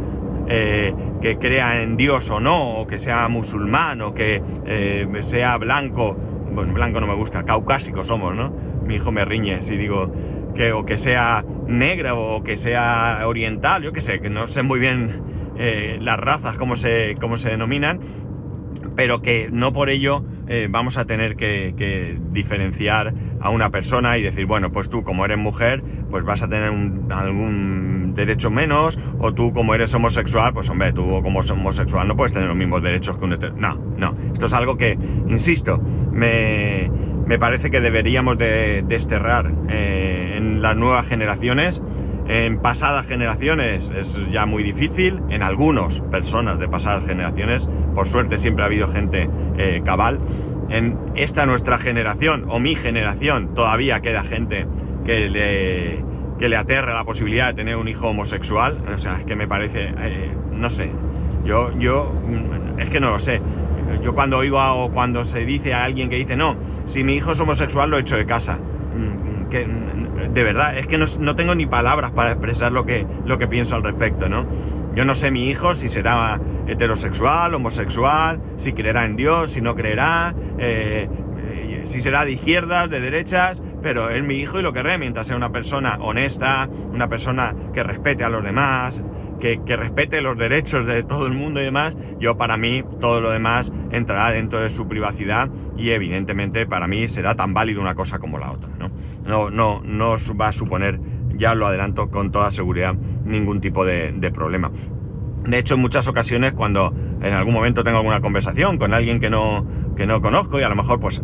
eh, 0.50 0.94
que 1.22 1.38
crea 1.38 1.82
en 1.82 1.98
Dios 1.98 2.30
o 2.30 2.40
no, 2.40 2.80
o 2.80 2.88
que 2.88 2.98
sea 2.98 3.28
musulmán, 3.28 4.02
o 4.02 4.14
que 4.14 4.42
eh, 4.66 5.08
sea 5.22 5.58
blanco, 5.58 6.16
bueno, 6.54 6.74
blanco 6.74 7.02
no 7.02 7.08
me 7.08 7.16
gusta, 7.16 7.44
caucásico 7.44 8.04
somos, 8.04 8.34
¿no? 8.36 8.54
Mi 8.86 8.96
hijo 8.96 9.12
me 9.12 9.26
riñe 9.26 9.62
si 9.62 9.76
digo 9.76 10.14
que, 10.56 10.72
o 10.72 10.86
que 10.86 10.98
sea 10.98 11.44
negra 11.68 12.16
o 12.16 12.44
que 12.44 12.56
sea 12.56 13.22
oriental, 13.26 13.84
yo 13.84 13.92
que 13.92 14.00
sé, 14.00 14.22
que 14.22 14.30
no 14.30 14.48
sé 14.48 14.64
muy 14.64 14.80
bien 14.80 15.22
eh, 15.58 15.98
las 16.02 16.18
razas, 16.18 16.56
cómo 16.56 16.78
se, 16.78 17.18
cómo 17.20 17.36
se 17.36 17.50
denominan, 17.50 18.00
pero 18.96 19.22
que 19.22 19.50
no 19.52 19.74
por 19.74 19.90
ello 19.90 20.24
vamos 20.70 20.98
a 20.98 21.04
tener 21.04 21.36
que, 21.36 22.18
diferenciar 22.32 23.14
a 23.42 23.50
una 23.50 23.70
persona 23.70 24.18
y 24.18 24.24
decir, 24.24 24.46
bueno, 24.46 24.72
pues 24.72 24.90
tú 24.90 25.04
como 25.04 25.26
eres 25.26 25.38
mujer, 25.38 25.84
pues 26.10 26.24
vas 26.24 26.42
a 26.42 26.48
tener 26.48 26.70
algún 27.10 27.97
derecho 28.18 28.52
menos, 28.52 29.00
o 29.20 29.34
tú 29.34 29.54
como 29.54 29.74
eres 29.74 29.94
homosexual, 29.94 30.54
pues 30.54 30.70
hombre, 30.70 30.92
tú 30.92 31.22
como 31.22 31.40
homosexual 31.40 32.06
no 32.06 32.18
puedes 32.18 32.34
tener 32.34 32.50
los 32.50 32.58
mismos 32.58 32.84
derechos 32.84 33.18
que 33.18 33.24
un 33.24 33.38
No, 33.56 33.78
no, 33.98 34.14
esto 34.34 34.48
es 34.48 34.54
algo 34.54 34.76
que, 34.76 35.00
insisto, 35.28 35.78
me, 36.12 36.92
me 37.26 37.40
parece 37.40 37.70
que 37.70 37.80
deberíamos 37.80 38.38
de 38.38 38.84
desterrar 38.86 39.54
eh, 39.70 40.34
en 40.36 40.62
las 40.62 40.76
nuevas 40.76 41.06
generaciones. 41.08 41.82
En 42.30 42.60
pasadas 42.60 43.06
generaciones 43.08 43.90
es 43.96 44.20
ya 44.30 44.46
muy 44.46 44.62
difícil, 44.62 45.22
en 45.30 45.44
algunas 45.44 46.02
personas 46.12 46.60
de 46.60 46.68
pasadas 46.68 47.06
generaciones, 47.06 47.70
por 47.96 48.06
suerte 48.06 48.38
siempre 48.38 48.64
ha 48.64 48.66
habido 48.66 48.90
gente 48.90 49.30
eh, 49.58 49.82
cabal. 49.86 50.20
En 50.70 50.98
esta 51.16 51.46
nuestra 51.46 51.78
generación 51.78 52.46
o 52.50 52.60
mi 52.60 52.76
generación 52.76 53.54
todavía 53.54 54.02
queda 54.02 54.24
gente 54.24 54.68
que 55.06 55.30
le, 55.30 56.04
que 56.38 56.50
le 56.50 56.56
aterra 56.56 56.94
la 56.94 57.04
posibilidad 57.04 57.48
de 57.48 57.54
tener 57.54 57.76
un 57.76 57.88
hijo 57.88 58.10
homosexual. 58.10 58.84
O 58.94 58.98
sea, 58.98 59.18
es 59.18 59.24
que 59.24 59.36
me 59.36 59.48
parece, 59.48 59.94
eh, 60.00 60.32
no 60.52 60.70
sé, 60.70 60.92
yo, 61.44 61.72
yo, 61.78 62.14
mm, 62.14 62.80
es 62.80 62.90
que 62.90 63.00
no 63.00 63.12
lo 63.12 63.20
sé. 63.20 63.42
Yo 64.02 64.14
cuando 64.14 64.38
oigo 64.38 64.60
o 64.60 64.92
cuando 64.92 65.24
se 65.24 65.46
dice 65.46 65.74
a 65.74 65.86
alguien 65.86 66.10
que 66.10 66.18
dice, 66.18 66.36
no, 66.36 66.58
si 66.86 67.04
mi 67.04 67.16
hijo 67.16 67.32
es 67.32 67.40
homosexual 67.40 67.90
lo 67.90 67.98
echo 67.98 68.18
de 68.18 68.26
casa. 68.26 68.58
Mm, 68.58 69.44
mm, 69.44 70.34
de 70.34 70.44
verdad, 70.44 70.78
es 70.78 70.88
que 70.88 70.98
no, 70.98 71.36
tengo 71.36 71.56
ni 71.56 71.66
palabras 71.66 72.12
para 72.12 72.32
expresar 72.32 72.72
lo 72.72 72.86
que, 72.86 73.08
lo 73.26 73.38
que 73.38 73.48
pienso 73.48 73.76
al 73.76 73.84
respecto, 73.84 74.30
¿no? 74.30 74.46
Yo 74.94 75.06
no 75.06 75.16
sé 75.16 75.32
mi 75.32 75.48
hijo 75.50 75.74
si 75.74 75.90
será 75.90 76.40
heterosexual, 76.68 77.54
homosexual, 77.54 78.42
si 78.58 78.74
creerá 78.74 79.06
en 79.06 79.16
Dios, 79.16 79.52
si 79.52 79.62
no 79.62 79.76
creerá, 79.76 80.36
eh, 80.58 81.08
eh, 81.38 81.82
si 81.86 82.02
será 82.02 82.26
de 82.26 82.32
izquierdas, 82.32 82.90
de 82.90 83.00
derechas, 83.00 83.62
pero 83.82 84.10
es 84.10 84.24
mi 84.24 84.36
hijo 84.36 84.60
y 84.60 84.64
lo 84.64 84.74
querré 84.74 84.98
mientras 84.98 85.28
sea 85.28 85.36
una 85.36 85.52
persona 85.52 85.98
honesta, 86.02 86.70
una 86.92 87.08
persona 87.08 87.56
que 87.74 87.84
respete 87.84 88.24
a 88.24 88.30
los 88.30 88.44
demás, 88.44 89.04
que, 89.40 89.60
respete 89.78 90.22
los 90.22 90.38
derechos 90.38 90.86
de 90.86 91.04
todo 91.04 91.28
el 91.28 91.34
mundo 91.34 91.62
y 91.62 91.64
demás, 91.64 91.96
yo 92.20 92.38
para 92.38 92.58
mí 92.58 92.84
todo 93.00 93.22
lo 93.22 93.30
demás 93.30 93.72
entrará 93.92 94.32
dentro 94.32 94.60
de 94.60 94.70
su 94.70 94.88
privacidad 94.88 95.50
y 95.78 95.92
evidentemente 95.92 96.66
para 96.66 96.88
mí 96.88 97.08
será 97.08 97.36
tan 97.36 97.54
válido 97.54 97.82
una 97.82 97.96
cosa 97.96 98.20
como 98.20 98.40
la 98.40 98.52
otra. 98.52 98.70
No, 98.78 98.90
no, 99.26 99.50
no, 99.50 99.82
no 99.84 100.16
va 100.40 100.48
a 100.48 100.52
suponer, 100.52 101.00
ya 101.36 101.56
lo 101.56 101.68
adelanto 101.68 102.10
con 102.10 102.32
toda 102.32 102.52
seguridad, 102.52 102.96
ningún 103.26 103.62
tipo 103.62 103.86
de, 103.86 104.32
problema. 104.34 104.72
De 105.46 105.60
hecho, 105.60 105.76
en 105.76 105.82
muchas 105.82 106.08
ocasiones 106.08 106.54
cuando 106.54 106.94
en 107.22 107.34
algún 107.34 107.54
momento 107.54 107.84
tengo 107.84 107.98
alguna 107.98 108.22
conversación 108.22 108.78
con 108.78 108.94
alguien 108.94 109.20
que 109.20 109.30
no, 109.30 109.66
que 109.96 110.06
no 110.06 110.22
conozco 110.22 110.60
y 110.60 110.64
a 110.64 110.70
lo 110.70 110.76
mejor 110.76 111.00
pues 111.00 111.22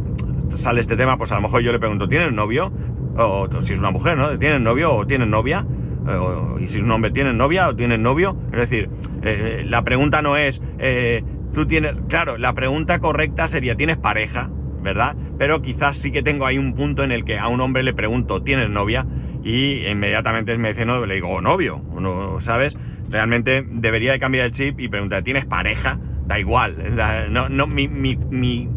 sale 0.58 0.82
este 0.82 0.96
tema, 0.96 1.18
pues 1.18 1.32
a 1.32 1.36
lo 1.36 1.42
mejor 1.42 1.62
yo 1.62 1.72
le 1.72 1.80
pregunto, 1.80 2.08
¿tienes 2.08 2.32
novio? 2.32 2.72
O, 3.18 3.48
si 3.62 3.74
es 3.74 3.80
una 3.80 3.92
mujer, 3.92 4.18
¿no? 4.18 4.38
¿Tienes 4.40 4.62
novio 4.62 4.94
o 4.96 5.06
tienes 5.06 5.28
novia? 5.28 5.66
Eh, 6.08 6.64
y 6.64 6.68
si 6.68 6.80
un 6.80 6.92
hombre 6.92 7.12
tiene 7.12 7.34
novia 7.34 7.70
o 7.70 7.76
tiene 7.76 7.98
novio. 7.98 8.36
Es 8.52 8.60
decir, 8.60 8.90
eh, 9.24 9.64
la 9.68 9.84
pregunta 9.84 10.22
no 10.22 10.38
es, 10.38 10.62
eh, 10.80 11.24
tú 11.54 11.66
tienes, 11.66 11.94
claro, 12.10 12.38
la 12.38 12.54
pregunta 12.54 13.00
correcta 13.00 13.48
sería, 13.48 13.76
¿tienes 13.76 13.98
pareja? 13.98 14.50
¿Verdad? 14.82 15.16
Pero 15.38 15.62
quizás 15.62 15.98
sí 15.98 16.12
que 16.12 16.24
tengo 16.24 16.46
ahí 16.46 16.58
un 16.58 16.74
punto 16.74 17.04
en 17.04 17.12
el 17.12 17.24
que 17.24 17.40
a 17.40 17.48
un 17.48 17.62
hombre 17.62 17.84
le 17.84 17.94
pregunto, 17.94 18.44
¿tienes 18.44 18.70
novia? 18.70 19.06
Y 19.44 19.86
inmediatamente 19.88 20.58
me 20.58 20.70
dice 20.70 20.86
no, 20.86 21.06
le 21.06 21.16
digo, 21.16 21.40
novio, 21.42 21.82
no, 22.00 22.40
¿sabes? 22.42 22.76
Realmente 23.10 23.66
debería 23.66 24.12
de 24.12 24.20
cambiar 24.20 24.46
el 24.46 24.52
chip 24.52 24.80
y 24.80 24.90
preguntar, 24.90 25.24
¿tienes 25.24 25.46
pareja? 25.46 26.00
Da 26.26 26.40
igual. 26.40 26.96
No, 27.30 27.48
no, 27.50 27.68
mi, 27.68 27.88
mi, 27.88 28.18
mi, 28.18 28.70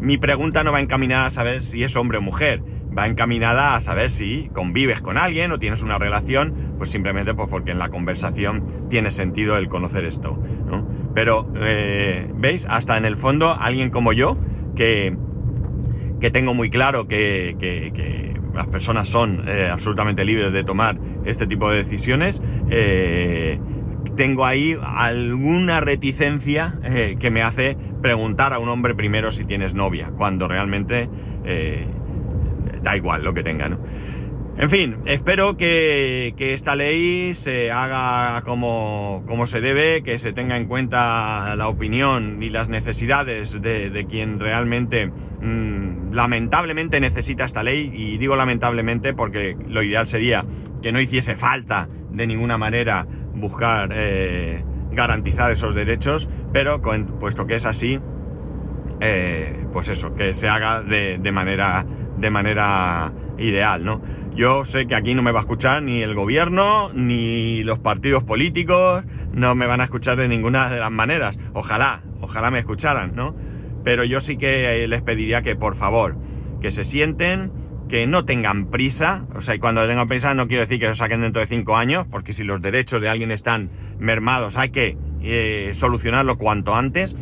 mi 0.00 0.18
pregunta 0.18 0.64
no 0.64 0.72
va 0.72 0.80
encaminada 0.80 1.26
a 1.26 1.30
saber 1.30 1.62
si 1.62 1.82
es 1.82 1.96
hombre 1.96 2.18
o 2.18 2.22
mujer 2.22 2.62
va 2.98 3.06
encaminada 3.06 3.76
a 3.76 3.80
saber 3.80 4.10
si 4.10 4.50
convives 4.52 5.00
con 5.00 5.16
alguien 5.16 5.52
o 5.52 5.58
tienes 5.58 5.82
una 5.82 5.98
relación, 5.98 6.74
pues 6.78 6.90
simplemente 6.90 7.32
pues 7.34 7.48
porque 7.48 7.70
en 7.70 7.78
la 7.78 7.90
conversación 7.90 8.88
tiene 8.88 9.10
sentido 9.10 9.56
el 9.56 9.68
conocer 9.68 10.04
esto. 10.04 10.38
Pero, 11.14 11.50
eh, 11.56 12.30
¿veis? 12.34 12.66
Hasta 12.68 12.96
en 12.96 13.04
el 13.04 13.16
fondo, 13.16 13.56
alguien 13.58 13.90
como 13.90 14.12
yo, 14.12 14.36
que, 14.74 15.16
que 16.20 16.30
tengo 16.30 16.54
muy 16.54 16.70
claro 16.70 17.06
que, 17.08 17.56
que, 17.58 18.36
las 18.54 18.66
personas 18.66 19.08
son 19.08 19.44
eh, 19.46 19.68
absolutamente 19.70 20.24
libres 20.24 20.52
de 20.52 20.64
tomar 20.64 20.98
este 21.24 21.46
tipo 21.46 21.70
de 21.70 21.84
decisiones, 21.84 22.42
eh, 22.70 23.60
tengo 24.16 24.44
ahí 24.44 24.76
alguna 24.82 25.80
reticencia 25.80 26.80
que 27.20 27.30
me 27.30 27.42
hace 27.42 27.76
preguntar 28.00 28.52
a 28.52 28.58
un 28.58 28.68
hombre 28.68 28.94
primero 28.94 29.30
si 29.30 29.44
tienes 29.44 29.74
novia, 29.74 30.10
cuando 30.16 30.48
realmente 30.48 31.08
da 32.82 32.96
igual 32.96 33.24
lo 33.24 33.34
que 33.34 33.42
tenga, 33.42 33.68
¿no? 33.68 33.78
En 34.60 34.70
fin, 34.70 34.96
espero 35.04 35.56
que, 35.56 36.34
esta 36.36 36.74
ley 36.74 37.32
se 37.34 37.70
haga 37.70 38.42
como, 38.42 39.22
como, 39.28 39.46
se 39.46 39.60
debe, 39.60 40.02
que 40.02 40.18
se 40.18 40.32
tenga 40.32 40.56
en 40.56 40.66
cuenta 40.66 41.54
la 41.54 41.68
opinión 41.68 42.42
y 42.42 42.50
las 42.50 42.68
necesidades 42.68 43.62
de, 43.62 44.06
quien 44.10 44.40
realmente 44.40 45.12
mm, 45.40 46.12
lamentablemente 46.12 46.98
necesita 46.98 47.44
esta 47.44 47.62
ley. 47.62 47.92
Y 47.94 48.18
digo 48.18 48.34
lamentablemente 48.34 49.14
porque 49.14 49.56
lo 49.68 49.80
ideal 49.84 50.08
sería 50.08 50.44
que 50.82 50.90
no 50.90 51.00
hiciese 51.00 51.36
falta 51.36 51.88
de 52.10 52.26
ninguna 52.26 52.58
manera 52.58 53.06
buscar 53.34 53.90
eh, 53.94 54.64
garantizar 54.98 55.52
esos 55.52 55.74
derechos, 55.76 56.28
pero 56.52 56.82
puesto 57.20 57.46
que 57.46 57.54
es 57.54 57.66
así, 57.66 58.00
eh, 59.00 59.64
pues 59.72 59.88
eso, 59.88 60.14
que 60.16 60.34
se 60.34 60.48
haga 60.48 60.82
de, 60.82 61.18
de 61.18 61.32
manera 61.32 61.86
de 62.16 62.30
manera 62.30 63.12
ideal, 63.38 63.84
¿no? 63.84 64.02
Yo 64.34 64.64
sé 64.64 64.88
que 64.88 64.96
aquí 64.96 65.14
no 65.14 65.22
me 65.22 65.30
va 65.30 65.38
a 65.38 65.42
escuchar 65.42 65.82
ni 65.84 66.02
el 66.02 66.16
gobierno, 66.16 66.90
ni 66.92 67.62
los 67.62 67.78
partidos 67.78 68.24
políticos, 68.24 69.04
no 69.32 69.54
me 69.54 69.66
van 69.66 69.80
a 69.80 69.84
escuchar 69.84 70.16
de 70.16 70.26
ninguna 70.26 70.68
de 70.68 70.80
las 70.80 70.90
maneras. 70.90 71.38
Ojalá, 71.52 72.02
ojalá 72.20 72.50
me 72.50 72.58
escucharan, 72.58 73.14
¿no? 73.14 73.36
Pero 73.84 74.02
yo 74.02 74.18
sí 74.20 74.36
que 74.36 74.84
les 74.88 75.02
pediría 75.02 75.42
que 75.42 75.54
por 75.54 75.76
favor, 75.76 76.16
que 76.60 76.72
se 76.72 76.82
sienten, 76.82 77.52
que 77.88 78.06
no 78.06 78.24
tengan 78.24 78.66
prisa, 78.66 79.24
o 79.34 79.40
sea, 79.40 79.54
y 79.54 79.58
cuando 79.58 79.86
tengan 79.86 80.08
prisa 80.08 80.34
no 80.34 80.46
quiero 80.46 80.62
decir 80.62 80.78
que 80.78 80.86
lo 80.86 80.94
saquen 80.94 81.22
dentro 81.22 81.40
de 81.40 81.46
cinco 81.46 81.76
años, 81.76 82.06
porque 82.10 82.32
si 82.32 82.44
los 82.44 82.60
derechos 82.60 83.00
de 83.00 83.08
alguien 83.08 83.30
están 83.30 83.70
mermados 83.98 84.56
hay 84.56 84.70
que 84.70 84.96
eh, 85.22 85.72
solucionarlo 85.74 86.36
cuanto 86.36 86.74
antes, 86.74 87.16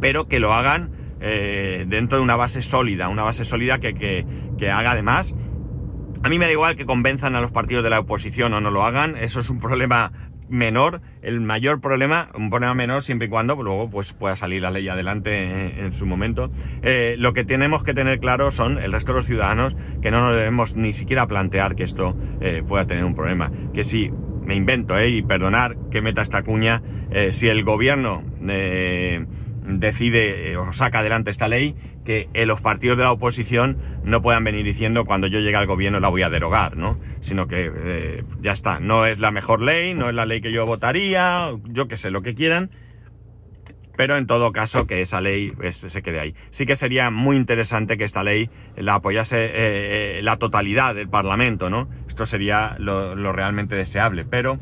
pero 0.00 0.28
que 0.28 0.38
lo 0.38 0.54
hagan 0.54 0.90
eh, 1.20 1.84
dentro 1.88 2.18
de 2.18 2.24
una 2.24 2.36
base 2.36 2.62
sólida, 2.62 3.08
una 3.08 3.22
base 3.22 3.44
sólida 3.44 3.78
que, 3.78 3.94
que, 3.94 4.70
haga 4.70 4.92
además. 4.92 5.34
A 6.22 6.28
mí 6.28 6.38
me 6.38 6.46
da 6.46 6.52
igual 6.52 6.76
que 6.76 6.86
convenzan 6.86 7.34
a 7.34 7.40
los 7.40 7.50
partidos 7.50 7.84
de 7.84 7.90
la 7.90 8.00
oposición 8.00 8.54
o 8.54 8.60
no 8.60 8.70
lo 8.70 8.84
hagan, 8.84 9.16
eso 9.16 9.40
es 9.40 9.50
un 9.50 9.60
problema 9.60 10.12
menor, 10.48 11.00
el 11.22 11.40
mayor 11.40 11.80
problema, 11.80 12.30
un 12.34 12.50
problema 12.50 12.74
menor 12.74 13.02
siempre 13.02 13.26
y 13.26 13.30
cuando 13.30 13.54
luego 13.56 13.90
pues 13.90 14.12
pueda 14.12 14.36
salir 14.36 14.62
la 14.62 14.70
ley 14.70 14.88
adelante 14.88 15.80
en, 15.80 15.92
su 15.92 16.06
momento. 16.06 16.50
Eh, 16.82 17.16
lo 17.18 17.32
que 17.32 17.44
tenemos 17.44 17.82
que 17.84 17.94
tener 17.94 18.20
claro 18.20 18.50
son 18.50 18.78
el 18.78 18.92
resto 18.92 19.12
de 19.12 19.18
los 19.18 19.26
ciudadanos 19.26 19.76
que 20.02 20.10
no 20.10 20.20
nos 20.20 20.34
debemos 20.34 20.76
ni 20.76 20.92
siquiera 20.92 21.26
plantear 21.26 21.74
que 21.76 21.84
esto 21.84 22.16
eh, 22.40 22.62
pueda 22.66 22.86
tener 22.86 23.04
un 23.04 23.14
problema. 23.14 23.50
Que 23.72 23.84
si, 23.84 24.10
me 24.42 24.54
invento, 24.54 25.02
y 25.02 25.22
perdonar 25.22 25.76
que 25.90 26.02
meta 26.02 26.22
esta 26.22 26.42
cuña, 26.42 26.82
si 27.30 27.48
el 27.48 27.62
gobierno 27.62 28.24
decide 29.64 30.52
eh, 30.52 30.56
o 30.56 30.72
saca 30.72 31.00
adelante 31.00 31.30
esta 31.30 31.48
ley, 31.48 31.74
que 32.04 32.28
eh, 32.34 32.46
los 32.46 32.60
partidos 32.60 32.98
de 32.98 33.04
la 33.04 33.12
oposición 33.12 33.78
no 34.04 34.20
puedan 34.20 34.44
venir 34.44 34.64
diciendo 34.64 35.04
cuando 35.04 35.26
yo 35.26 35.40
llegue 35.40 35.56
al 35.56 35.66
gobierno 35.66 36.00
la 36.00 36.08
voy 36.08 36.22
a 36.22 36.30
derogar, 36.30 36.76
¿no? 36.76 37.00
Sino 37.20 37.48
que 37.48 37.72
eh, 37.74 38.24
ya 38.40 38.52
está, 38.52 38.78
no 38.78 39.06
es 39.06 39.18
la 39.18 39.30
mejor 39.30 39.62
ley, 39.62 39.94
no 39.94 40.08
es 40.08 40.14
la 40.14 40.26
ley 40.26 40.40
que 40.40 40.52
yo 40.52 40.66
votaría, 40.66 41.50
yo 41.64 41.88
que 41.88 41.96
sé, 41.96 42.10
lo 42.10 42.22
que 42.22 42.34
quieran, 42.34 42.70
pero 43.96 44.16
en 44.16 44.26
todo 44.26 44.52
caso 44.52 44.86
que 44.86 45.00
esa 45.00 45.20
ley 45.20 45.52
pues, 45.52 45.76
se 45.76 46.02
quede 46.02 46.20
ahí. 46.20 46.34
Sí 46.50 46.66
que 46.66 46.76
sería 46.76 47.10
muy 47.10 47.36
interesante 47.36 47.96
que 47.96 48.04
esta 48.04 48.22
ley 48.22 48.50
la 48.76 48.94
apoyase 48.94 50.20
la 50.22 50.36
totalidad 50.36 50.94
del 50.94 51.08
Parlamento, 51.08 51.70
¿no? 51.70 51.88
Esto 52.08 52.26
sería 52.26 52.76
lo, 52.78 53.14
lo 53.14 53.32
realmente 53.32 53.76
deseable, 53.76 54.24
pero 54.24 54.58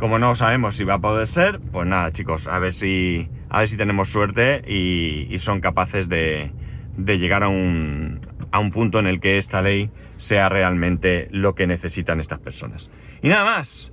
como 0.00 0.18
no 0.18 0.34
sabemos 0.34 0.76
si 0.76 0.84
va 0.84 0.94
a 0.94 0.98
poder 0.98 1.28
ser, 1.28 1.60
pues 1.60 1.86
nada 1.86 2.10
chicos, 2.10 2.48
a 2.48 2.58
ver 2.58 2.72
si 2.72 3.28
a 3.50 3.58
ver 3.58 3.68
si 3.68 3.76
tenemos 3.76 4.08
suerte 4.08 4.62
y, 4.66 5.38
son 5.38 5.60
capaces 5.60 6.08
de, 6.08 6.50
llegar 6.96 7.42
a 7.42 7.48
un, 7.48 8.20
punto 8.72 8.98
en 8.98 9.06
el 9.06 9.20
que 9.20 9.36
esta 9.36 9.60
ley 9.60 9.90
sea 10.16 10.48
realmente 10.48 11.28
lo 11.30 11.54
que 11.54 11.66
necesitan 11.66 12.18
estas 12.18 12.38
personas. 12.38 12.90
Y 13.22 13.28
nada 13.28 13.44
más. 13.44 13.92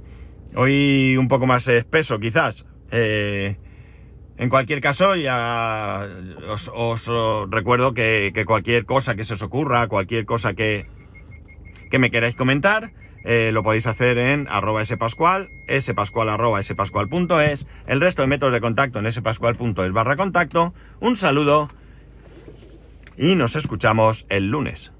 Hoy 0.55 1.17
un 1.17 1.27
poco 1.27 1.45
más 1.45 1.67
espeso 1.67 2.19
quizás. 2.19 2.65
Eh, 2.91 3.57
en 4.37 4.49
cualquier 4.49 4.79
caso, 4.81 5.15
ya 5.15 6.07
os, 6.47 7.09
recuerdo 7.49 7.93
que, 7.93 8.31
cualquier 8.45 8.85
cosa 8.85 9.15
que 9.15 9.23
se 9.23 9.33
os 9.33 9.41
ocurra, 9.41 9.87
cualquier 9.87 10.25
cosa 10.25 10.53
que, 10.53 10.85
que 11.91 11.99
me 11.99 12.11
queráis 12.11 12.35
comentar, 12.35 12.93
eh, 13.29 13.51
lo 13.51 13.61
podéis 13.61 13.85
hacer 13.87 14.17
en 14.17 14.47
arroba 14.49 14.85
spascual, 14.85 15.49
spascual 15.81 16.29
arroba 16.29 16.63
spascual.es, 16.63 17.67
el 17.85 17.99
resto 17.99 18.21
de 18.21 18.29
métodos 18.29 18.53
de 18.53 18.61
contacto 18.61 18.99
en 18.99 19.11
spascual.es 19.11 19.91
barra 19.91 20.15
contacto. 20.15 20.73
Un 21.01 21.17
saludo 21.17 21.67
y 23.17 23.35
nos 23.35 23.57
escuchamos 23.57 24.25
el 24.29 24.49
lunes. 24.49 24.93